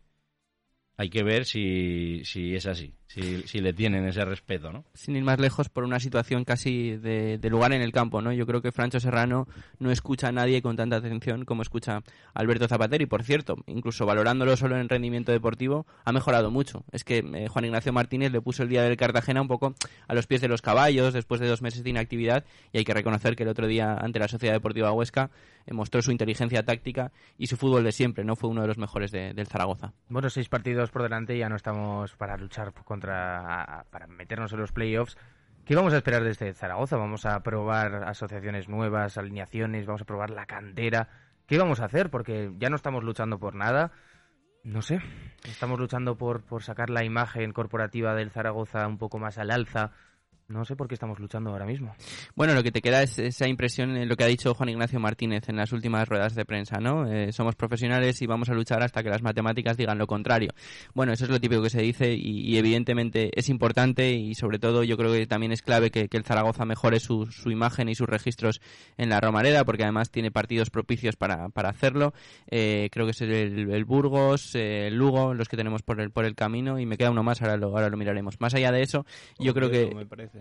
hay 0.96 1.10
que 1.10 1.24
ver 1.24 1.44
si, 1.44 2.22
si 2.24 2.54
es 2.54 2.66
así, 2.66 2.94
si, 3.08 3.42
si, 3.42 3.60
le 3.60 3.72
tienen 3.72 4.06
ese 4.06 4.24
respeto, 4.24 4.72
¿no? 4.72 4.84
Sin 4.94 5.16
ir 5.16 5.24
más 5.24 5.40
lejos, 5.40 5.68
por 5.68 5.82
una 5.82 5.98
situación 5.98 6.44
casi 6.44 6.96
de, 6.96 7.38
de, 7.38 7.50
lugar 7.50 7.72
en 7.72 7.82
el 7.82 7.90
campo, 7.90 8.22
¿no? 8.22 8.32
Yo 8.32 8.46
creo 8.46 8.62
que 8.62 8.70
Francho 8.70 9.00
Serrano 9.00 9.48
no 9.80 9.90
escucha 9.90 10.28
a 10.28 10.32
nadie 10.32 10.62
con 10.62 10.76
tanta 10.76 10.96
atención 10.96 11.44
como 11.44 11.62
escucha 11.62 12.02
Alberto 12.32 12.68
Zapatero 12.68 13.02
y, 13.02 13.06
por 13.06 13.24
cierto, 13.24 13.56
incluso 13.66 14.06
valorándolo 14.06 14.56
solo 14.56 14.78
en 14.78 14.88
rendimiento 14.88 15.32
deportivo, 15.32 15.84
ha 16.04 16.12
mejorado 16.12 16.52
mucho. 16.52 16.84
Es 16.92 17.02
que 17.02 17.18
eh, 17.18 17.48
Juan 17.48 17.64
Ignacio 17.64 17.92
Martínez 17.92 18.30
le 18.30 18.40
puso 18.40 18.62
el 18.62 18.68
día 18.68 18.82
del 18.82 18.96
Cartagena 18.96 19.42
un 19.42 19.48
poco 19.48 19.74
a 20.06 20.14
los 20.14 20.28
pies 20.28 20.40
de 20.40 20.48
los 20.48 20.62
caballos 20.62 21.12
después 21.12 21.40
de 21.40 21.48
dos 21.48 21.60
meses 21.60 21.82
de 21.82 21.90
inactividad 21.90 22.44
y 22.72 22.78
hay 22.78 22.84
que 22.84 22.94
reconocer 22.94 23.34
que 23.34 23.42
el 23.42 23.48
otro 23.48 23.66
día 23.66 23.94
ante 23.94 24.20
la 24.20 24.28
Sociedad 24.28 24.54
Deportiva 24.54 24.92
Huesca 24.92 25.30
eh, 25.66 25.74
mostró 25.74 26.02
su 26.02 26.12
inteligencia 26.12 26.64
táctica 26.64 27.10
y 27.36 27.48
su 27.48 27.56
fútbol 27.56 27.82
de 27.82 27.92
siempre, 27.92 28.24
¿no? 28.24 28.36
Fue 28.36 28.48
uno 28.48 28.62
de 28.62 28.68
los 28.68 28.78
mejores 28.78 29.10
de, 29.10 29.34
del 29.34 29.46
Zaragoza. 29.46 29.92
Bueno, 30.08 30.30
seis 30.30 30.48
partidos 30.48 30.83
por 30.90 31.02
delante 31.02 31.36
ya 31.36 31.48
no 31.48 31.56
estamos 31.56 32.14
para 32.16 32.36
luchar 32.36 32.72
contra 32.72 33.84
para 33.90 34.06
meternos 34.06 34.52
en 34.52 34.60
los 34.60 34.72
playoffs. 34.72 35.16
¿Qué 35.64 35.74
vamos 35.74 35.94
a 35.94 35.96
esperar 35.96 36.22
de 36.22 36.30
este 36.30 36.52
Zaragoza? 36.52 36.96
Vamos 36.96 37.24
a 37.24 37.42
probar 37.42 38.04
asociaciones 38.04 38.68
nuevas, 38.68 39.16
alineaciones, 39.16 39.86
vamos 39.86 40.02
a 40.02 40.04
probar 40.04 40.30
la 40.30 40.44
cantera. 40.44 41.08
¿Qué 41.46 41.58
vamos 41.58 41.80
a 41.80 41.86
hacer? 41.86 42.10
Porque 42.10 42.52
ya 42.58 42.68
no 42.68 42.76
estamos 42.76 43.02
luchando 43.02 43.38
por 43.38 43.54
nada. 43.54 43.92
No 44.62 44.82
sé, 44.82 45.00
estamos 45.44 45.78
luchando 45.78 46.16
por, 46.16 46.42
por 46.42 46.62
sacar 46.62 46.90
la 46.90 47.04
imagen 47.04 47.52
corporativa 47.52 48.14
del 48.14 48.30
Zaragoza 48.30 48.86
un 48.86 48.98
poco 48.98 49.18
más 49.18 49.38
al 49.38 49.50
alza. 49.50 49.92
No 50.48 50.64
sé 50.64 50.76
por 50.76 50.88
qué 50.88 50.94
estamos 50.94 51.18
luchando 51.18 51.50
ahora 51.50 51.64
mismo. 51.64 51.94
Bueno, 52.34 52.54
lo 52.54 52.62
que 52.62 52.70
te 52.70 52.82
queda 52.82 53.02
es 53.02 53.18
esa 53.18 53.48
impresión 53.48 53.96
en 53.96 54.08
lo 54.08 54.16
que 54.16 54.24
ha 54.24 54.26
dicho 54.26 54.52
Juan 54.54 54.68
Ignacio 54.68 55.00
Martínez 55.00 55.48
en 55.48 55.56
las 55.56 55.72
últimas 55.72 56.06
ruedas 56.06 56.34
de 56.34 56.44
prensa, 56.44 56.78
¿no? 56.80 57.10
Eh, 57.10 57.32
somos 57.32 57.54
profesionales 57.56 58.20
y 58.20 58.26
vamos 58.26 58.50
a 58.50 58.54
luchar 58.54 58.82
hasta 58.82 59.02
que 59.02 59.08
las 59.08 59.22
matemáticas 59.22 59.78
digan 59.78 59.96
lo 59.96 60.06
contrario. 60.06 60.50
Bueno, 60.92 61.12
eso 61.14 61.24
es 61.24 61.30
lo 61.30 61.40
típico 61.40 61.62
que 61.62 61.70
se 61.70 61.80
dice 61.80 62.12
y, 62.12 62.40
y 62.42 62.58
evidentemente 62.58 63.30
es 63.34 63.48
importante 63.48 64.12
y 64.12 64.34
sobre 64.34 64.58
todo 64.58 64.84
yo 64.84 64.98
creo 64.98 65.12
que 65.12 65.26
también 65.26 65.52
es 65.52 65.62
clave 65.62 65.90
que, 65.90 66.08
que 66.08 66.16
el 66.18 66.24
Zaragoza 66.24 66.66
mejore 66.66 67.00
su, 67.00 67.26
su, 67.26 67.50
imagen 67.50 67.88
y 67.88 67.94
sus 67.94 68.08
registros 68.08 68.60
en 68.98 69.08
la 69.08 69.20
Romareda 69.20 69.64
porque 69.64 69.84
además 69.84 70.10
tiene 70.10 70.30
partidos 70.30 70.68
propicios 70.68 71.16
para, 71.16 71.48
para 71.48 71.70
hacerlo. 71.70 72.12
Eh, 72.50 72.90
creo 72.92 73.06
que 73.06 73.12
es 73.12 73.20
el, 73.22 73.70
el 73.72 73.84
Burgos, 73.86 74.54
eh, 74.54 74.88
el 74.88 74.96
Lugo, 74.96 75.32
los 75.32 75.48
que 75.48 75.56
tenemos 75.56 75.82
por 75.82 76.00
el, 76.02 76.10
por 76.10 76.26
el 76.26 76.34
camino 76.34 76.78
y 76.78 76.84
me 76.84 76.98
queda 76.98 77.10
uno 77.10 77.22
más, 77.22 77.40
ahora 77.40 77.56
lo, 77.56 77.68
ahora 77.68 77.88
lo 77.88 77.96
miraremos. 77.96 78.40
Más 78.40 78.54
allá 78.54 78.72
de 78.72 78.82
eso, 78.82 79.06
yo 79.38 79.54
creo 79.54 79.70
que... 79.70 79.94
Me 79.94 80.04
parece. 80.04 80.33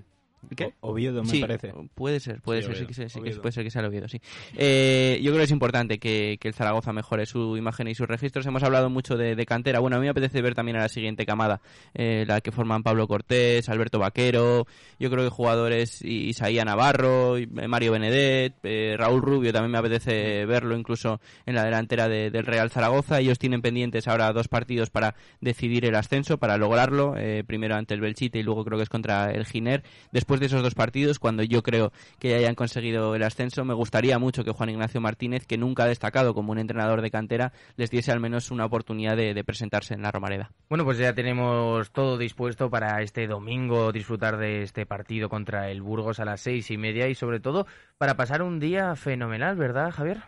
¿Qué? 0.56 0.73
Oviedo, 0.82 1.23
me 1.23 1.29
sí, 1.29 1.39
parece. 1.41 1.73
Puede 1.95 2.19
ser, 2.19 2.41
puede 2.41 2.62
Sí, 2.62 2.67
ser, 2.67 2.77
sí 2.77 2.86
que, 2.86 3.10
sí 3.10 3.21
que 3.21 3.32
puede 3.38 3.51
ser 3.51 3.63
que 3.63 3.71
sea 3.71 3.82
el 3.82 3.88
Oviedo, 3.88 4.08
sí. 4.08 4.19
Eh, 4.56 5.19
yo 5.21 5.32
creo 5.32 5.39
que 5.39 5.43
es 5.45 5.51
importante 5.51 5.99
que, 5.99 6.38
que 6.39 6.47
el 6.47 6.53
Zaragoza 6.53 6.93
mejore 6.93 7.25
su 7.25 7.58
imagen 7.58 7.88
y 7.88 7.95
sus 7.95 8.08
registros. 8.08 8.45
Hemos 8.45 8.63
hablado 8.63 8.89
mucho 8.89 9.15
de, 9.17 9.36
de 9.36 9.45
cantera. 9.45 9.79
Bueno, 9.79 9.95
a 9.97 9.99
mí 9.99 10.06
me 10.06 10.10
apetece 10.10 10.41
ver 10.41 10.53
también 10.56 10.77
a 10.77 10.82
la 10.82 10.89
siguiente 10.89 11.25
camada, 11.25 11.62
eh, 11.93 12.25
la 12.27 12.41
que 12.41 12.51
forman 12.51 12.84
Pablo 12.84 13.08
Cortés, 13.08 13.67
Alberto 13.69 13.99
Vaquero. 13.99 14.67
Yo 14.99 15.10
creo 15.10 15.23
que 15.23 15.29
jugadores 15.29 16.01
I- 16.03 16.29
Isaías 16.29 16.65
Navarro, 16.65 17.38
eh, 17.38 17.47
Mario 17.47 17.91
Benedet, 17.93 18.56
eh, 18.63 18.95
Raúl 18.97 19.21
Rubio, 19.21 19.51
también 19.53 19.71
me 19.71 19.77
apetece 19.77 20.45
verlo 20.45 20.77
incluso 20.77 21.19
en 21.45 21.56
la 21.56 21.63
delantera 21.63 22.08
de- 22.08 22.29
del 22.32 22.45
Real 22.45 22.69
Zaragoza. 22.69 23.19
Ellos 23.19 23.39
tienen 23.39 23.62
pendientes 23.62 24.08
ahora 24.08 24.32
dos 24.34 24.47
partidos 24.47 24.89
para 24.89 25.15
decidir 25.41 25.86
el 25.86 25.95
ascenso, 25.95 26.38
para 26.38 26.58
lograrlo. 26.58 27.15
primero 27.47 27.75
ante 27.75 27.93
el 27.93 28.01
Belchite 28.01 28.39
y 28.39 28.43
luego 28.43 28.63
creo 28.65 28.77
que 28.77 28.84
es 28.84 28.89
contra 28.89 29.32
el 29.32 29.45
Giner. 29.45 29.84
Después 30.12 30.33
de 30.39 30.48
esos 30.48 30.62
dos 30.62 30.76
partidos, 30.76 31.19
cuando 31.19 31.43
yo 31.43 31.63
creo 31.63 31.91
que 32.19 32.30
ya 32.30 32.38
hayan 32.38 32.56
conseguido 32.56 33.15
el 33.15 33.24
ascenso, 33.24 33.65
me 33.65 33.74
gustaría 33.74 34.19
mucho 34.19 34.43
que 34.43 34.52
Juan 34.52 34.69
Ignacio 34.69 35.02
Martínez, 35.02 35.46
que 35.46 35.58
nunca 35.58 35.84
ha 35.84 35.88
destacado 35.88 36.34
como 36.34 36.52
un 36.52 36.60
entrenador 36.60 37.02
de 37.02 37.12
cantera, 37.12 37.54
les 37.76 37.89
diese 37.89 38.12
al 38.12 38.19
menos 38.19 38.52
una 38.52 38.65
oportunidad 38.65 39.15
de, 39.17 39.34
de 39.34 39.43
presentarse 39.43 39.93
en 39.93 40.02
la 40.02 40.12
Romareda. 40.12 40.52
Bueno, 40.69 40.86
pues 40.86 40.98
ya 40.98 41.13
tenemos 41.13 41.91
todo 41.91 42.17
dispuesto 42.17 42.69
para 42.69 43.02
este 43.02 43.28
domingo 43.28 43.91
disfrutar 43.91 44.38
de 44.38 44.63
este 44.63 44.86
partido 44.86 45.30
contra 45.30 45.69
el 45.69 45.82
Burgos 45.82 46.19
a 46.19 46.26
las 46.26 46.41
seis 46.41 46.72
y 46.72 46.78
media 46.78 47.08
y 47.08 47.15
sobre 47.15 47.39
todo 47.39 47.67
para 47.98 48.15
pasar 48.15 48.41
un 48.41 48.60
día 48.60 48.96
fenomenal, 48.96 49.56
¿verdad, 49.56 49.91
Javier? 49.91 50.24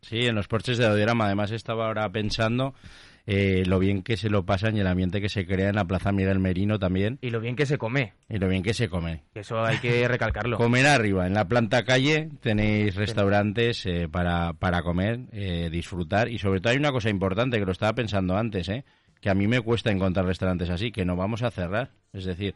Sí, 0.00 0.26
en 0.26 0.36
los 0.36 0.46
porches 0.46 0.78
de 0.78 0.86
Audiorama. 0.86 1.26
Además 1.26 1.50
estaba 1.50 1.86
ahora 1.86 2.08
pensando 2.10 2.74
eh, 3.26 3.64
lo 3.66 3.78
bien 3.78 4.02
que 4.02 4.16
se 4.16 4.30
lo 4.30 4.46
pasan 4.46 4.76
y 4.76 4.80
el 4.80 4.86
ambiente 4.86 5.20
que 5.20 5.28
se 5.28 5.46
crea 5.46 5.68
en 5.68 5.74
la 5.74 5.84
Plaza 5.84 6.12
Miguel 6.12 6.38
Merino 6.38 6.78
también 6.78 7.18
Y 7.20 7.30
lo 7.30 7.40
bien 7.40 7.56
que 7.56 7.66
se 7.66 7.76
come, 7.76 8.14
y 8.28 8.38
lo 8.38 8.48
bien 8.48 8.62
que 8.62 8.72
se 8.74 8.88
come. 8.88 9.24
eso 9.34 9.64
hay 9.64 9.78
que 9.78 10.06
recalcarlo. 10.08 10.56
Comer 10.56 10.86
arriba, 10.86 11.26
en 11.26 11.34
la 11.34 11.46
planta 11.46 11.84
calle 11.84 12.30
tenéis 12.40 12.94
restaurantes 12.94 13.84
eh, 13.86 14.08
para, 14.08 14.52
para 14.52 14.82
comer, 14.82 15.20
eh, 15.32 15.68
disfrutar 15.70 16.28
y 16.28 16.38
sobre 16.38 16.60
todo 16.60 16.72
hay 16.72 16.78
una 16.78 16.92
cosa 16.92 17.10
importante 17.10 17.58
que 17.58 17.66
lo 17.66 17.72
estaba 17.72 17.94
pensando 17.94 18.36
antes, 18.36 18.68
eh, 18.68 18.84
que 19.20 19.30
a 19.30 19.34
mí 19.34 19.48
me 19.48 19.60
cuesta 19.60 19.90
encontrar 19.90 20.26
restaurantes 20.26 20.70
así, 20.70 20.92
que 20.92 21.04
no 21.04 21.16
vamos 21.16 21.42
a 21.42 21.50
cerrar. 21.50 21.90
Es 22.12 22.24
decir, 22.24 22.54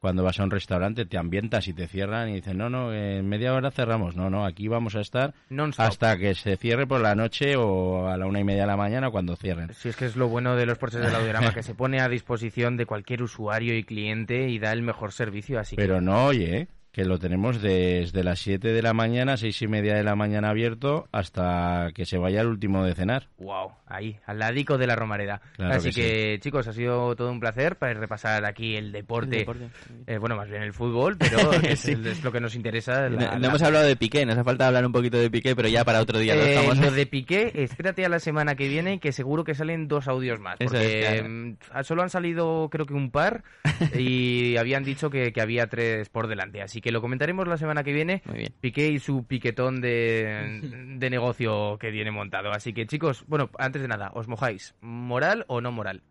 cuando 0.00 0.22
vas 0.22 0.38
a 0.38 0.44
un 0.44 0.50
restaurante 0.50 1.06
te 1.06 1.18
ambientas 1.18 1.68
y 1.68 1.72
te 1.72 1.86
cierran 1.86 2.28
y 2.28 2.34
dicen, 2.34 2.58
no, 2.58 2.68
no, 2.68 2.92
en 2.92 3.28
media 3.28 3.54
hora 3.54 3.70
cerramos. 3.70 4.16
No, 4.16 4.30
no, 4.30 4.44
aquí 4.44 4.68
vamos 4.68 4.94
a 4.94 5.00
estar 5.00 5.34
hasta 5.78 6.18
que 6.18 6.34
se 6.34 6.56
cierre 6.56 6.86
por 6.86 7.00
la 7.00 7.14
noche 7.14 7.56
o 7.56 8.08
a 8.08 8.16
la 8.16 8.26
una 8.26 8.40
y 8.40 8.44
media 8.44 8.62
de 8.62 8.66
la 8.68 8.76
mañana 8.76 9.10
cuando 9.10 9.36
cierren. 9.36 9.72
Si 9.74 9.88
es 9.88 9.96
que 9.96 10.06
es 10.06 10.16
lo 10.16 10.28
bueno 10.28 10.56
de 10.56 10.66
los 10.66 10.78
porches 10.78 11.00
del 11.00 11.14
audiorama, 11.14 11.52
que 11.52 11.62
se 11.62 11.74
pone 11.74 12.00
a 12.00 12.08
disposición 12.08 12.76
de 12.76 12.86
cualquier 12.86 13.22
usuario 13.22 13.76
y 13.76 13.84
cliente 13.84 14.48
y 14.48 14.58
da 14.58 14.72
el 14.72 14.82
mejor 14.82 15.12
servicio, 15.12 15.58
así 15.58 15.76
Pero 15.76 16.00
no, 16.00 16.26
oye, 16.26 16.56
¿eh? 16.56 16.68
Que 16.96 17.04
lo 17.04 17.18
tenemos 17.18 17.60
desde 17.60 18.24
las 18.24 18.38
7 18.38 18.72
de 18.72 18.80
la 18.80 18.94
mañana, 18.94 19.36
seis 19.36 19.60
y 19.60 19.68
media 19.68 19.94
de 19.96 20.02
la 20.02 20.16
mañana 20.16 20.48
abierto, 20.48 21.06
hasta 21.12 21.90
que 21.94 22.06
se 22.06 22.16
vaya 22.16 22.40
el 22.40 22.46
último 22.46 22.84
de 22.86 22.94
cenar. 22.94 23.28
wow, 23.36 23.70
ahí, 23.86 24.16
al 24.24 24.38
ladico 24.38 24.78
de 24.78 24.86
la 24.86 24.96
Romareda. 24.96 25.42
Claro 25.56 25.74
así 25.74 25.90
que 25.90 26.00
que, 26.00 26.38
chicos, 26.40 26.66
ha 26.68 26.72
sido 26.72 27.14
todo 27.14 27.30
un 27.30 27.38
placer 27.38 27.76
para 27.76 27.92
repasar 27.92 28.46
aquí 28.46 28.76
el 28.76 28.92
deporte. 28.92 29.34
El 29.34 29.38
deporte. 29.40 29.68
Eh, 30.06 30.16
bueno, 30.16 30.36
más 30.36 30.48
bien 30.48 30.62
el 30.62 30.72
fútbol, 30.72 31.18
pero 31.18 31.36
es, 31.62 31.80
Sí. 31.80 31.92
el- 31.92 32.06
es 32.06 32.24
lo 32.24 32.32
que 32.32 32.40
nos 32.40 32.54
interesa. 32.54 33.10
No, 33.10 33.20
la- 33.20 33.32
no 33.32 33.38
la- 33.40 33.48
hemos 33.48 33.62
hablado 33.62 33.84
de 33.86 33.96
Piqué, 33.96 34.24
nos 34.24 34.38
ha 34.38 34.44
faltado 34.44 34.68
hablar 34.68 34.86
un 34.86 34.92
poquito 34.92 35.18
de 35.18 35.30
Piqué, 35.30 35.54
pero 35.54 35.68
ya 35.68 35.84
para 35.84 36.00
otro 36.00 36.18
día 36.18 36.34
lo 36.34 36.44
Eh, 36.44 36.48
dejamos. 36.48 36.78
lo 36.78 36.90
de 36.92 37.04
Piqué, 37.04 37.52
espérate 37.56 38.06
a 38.06 38.08
la 38.08 38.20
semana 38.20 38.54
que 38.54 38.68
viene, 38.68 39.00
que 39.00 39.12
seguro 39.12 39.44
que 39.44 39.54
salen 39.54 39.86
dos 39.86 40.08
audios 40.08 40.40
más. 40.40 40.56
Eso 40.60 40.70
Porque 40.72 41.00
es, 41.00 41.08
claro. 41.20 41.28
mm, 41.28 41.56
solo 41.84 42.02
han 42.02 42.08
salido, 42.10 42.70
creo 42.70 42.86
que 42.86 42.94
un 42.94 43.10
par, 43.10 43.44
y 43.94 44.56
habían 44.56 44.82
dicho 44.82 45.10
que, 45.10 45.30
que 45.34 45.42
había 45.42 45.66
tres 45.66 46.08
por 46.08 46.26
delante. 46.26 46.62
Así 46.62 46.80
que 46.80 46.85
lo 46.92 47.00
comentaremos 47.00 47.46
la 47.48 47.56
semana 47.56 47.82
que 47.84 47.92
viene. 47.92 48.22
Muy 48.26 48.38
bien. 48.38 48.54
Piqué 48.60 48.88
y 48.88 48.98
su 48.98 49.24
piquetón 49.24 49.80
de, 49.80 50.60
de 50.98 51.10
negocio 51.10 51.76
que 51.78 51.90
tiene 51.92 52.10
montado. 52.10 52.50
Así 52.50 52.72
que, 52.72 52.86
chicos, 52.86 53.24
bueno, 53.26 53.50
antes 53.58 53.82
de 53.82 53.88
nada, 53.88 54.10
¿os 54.14 54.28
mojáis? 54.28 54.74
¿Moral 54.80 55.44
o 55.48 55.60
no 55.60 55.72
moral? 55.72 56.02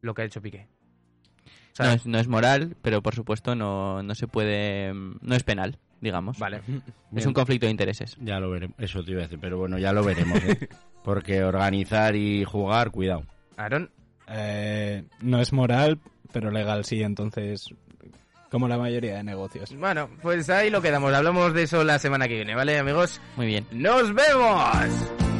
Lo 0.00 0.14
que 0.14 0.22
ha 0.22 0.24
hecho 0.24 0.42
Piqué. 0.42 0.66
No 1.78 1.90
es, 1.90 2.06
no 2.06 2.18
es 2.18 2.28
moral, 2.28 2.76
pero 2.82 3.02
por 3.02 3.14
supuesto 3.14 3.54
no, 3.54 4.02
no 4.02 4.14
se 4.14 4.28
puede, 4.28 4.92
no 4.92 5.34
es 5.34 5.42
penal, 5.42 5.78
digamos. 6.00 6.38
Vale. 6.38 6.58
Es 7.12 7.16
Bien. 7.16 7.28
un 7.28 7.34
conflicto 7.34 7.66
de 7.66 7.70
intereses. 7.72 8.16
Ya 8.20 8.40
lo 8.40 8.50
veremos, 8.50 8.74
eso 8.78 9.02
te 9.04 9.10
iba 9.12 9.20
a 9.20 9.24
decir, 9.24 9.38
pero 9.40 9.58
bueno, 9.58 9.78
ya 9.78 9.92
lo 9.92 10.02
veremos. 10.02 10.42
¿eh? 10.44 10.68
Porque 11.04 11.42
organizar 11.44 12.14
y 12.16 12.42
jugar, 12.44 12.90
cuidado. 12.90 13.24
Aaron, 13.56 13.90
Eh, 14.28 15.04
no 15.20 15.40
es 15.40 15.52
moral, 15.52 15.98
pero 16.32 16.50
legal 16.50 16.84
sí, 16.84 17.02
entonces, 17.02 17.74
como 18.52 18.68
la 18.68 18.76
mayoría 18.76 19.16
de 19.16 19.24
negocios. 19.24 19.74
bueno, 19.78 20.10
pues 20.20 20.50
ahí 20.50 20.68
lo 20.68 20.82
quedamos. 20.82 21.12
Hablamos 21.12 21.54
de 21.54 21.62
eso 21.62 21.82
la 21.82 21.98
semana 21.98 22.28
que 22.28 22.34
viene, 22.34 22.54
¿vale, 22.54 22.78
amigos? 22.78 23.18
Muy 23.34 23.46
bien. 23.46 23.66
¡Nos 23.72 24.14
vemos! 24.14 25.31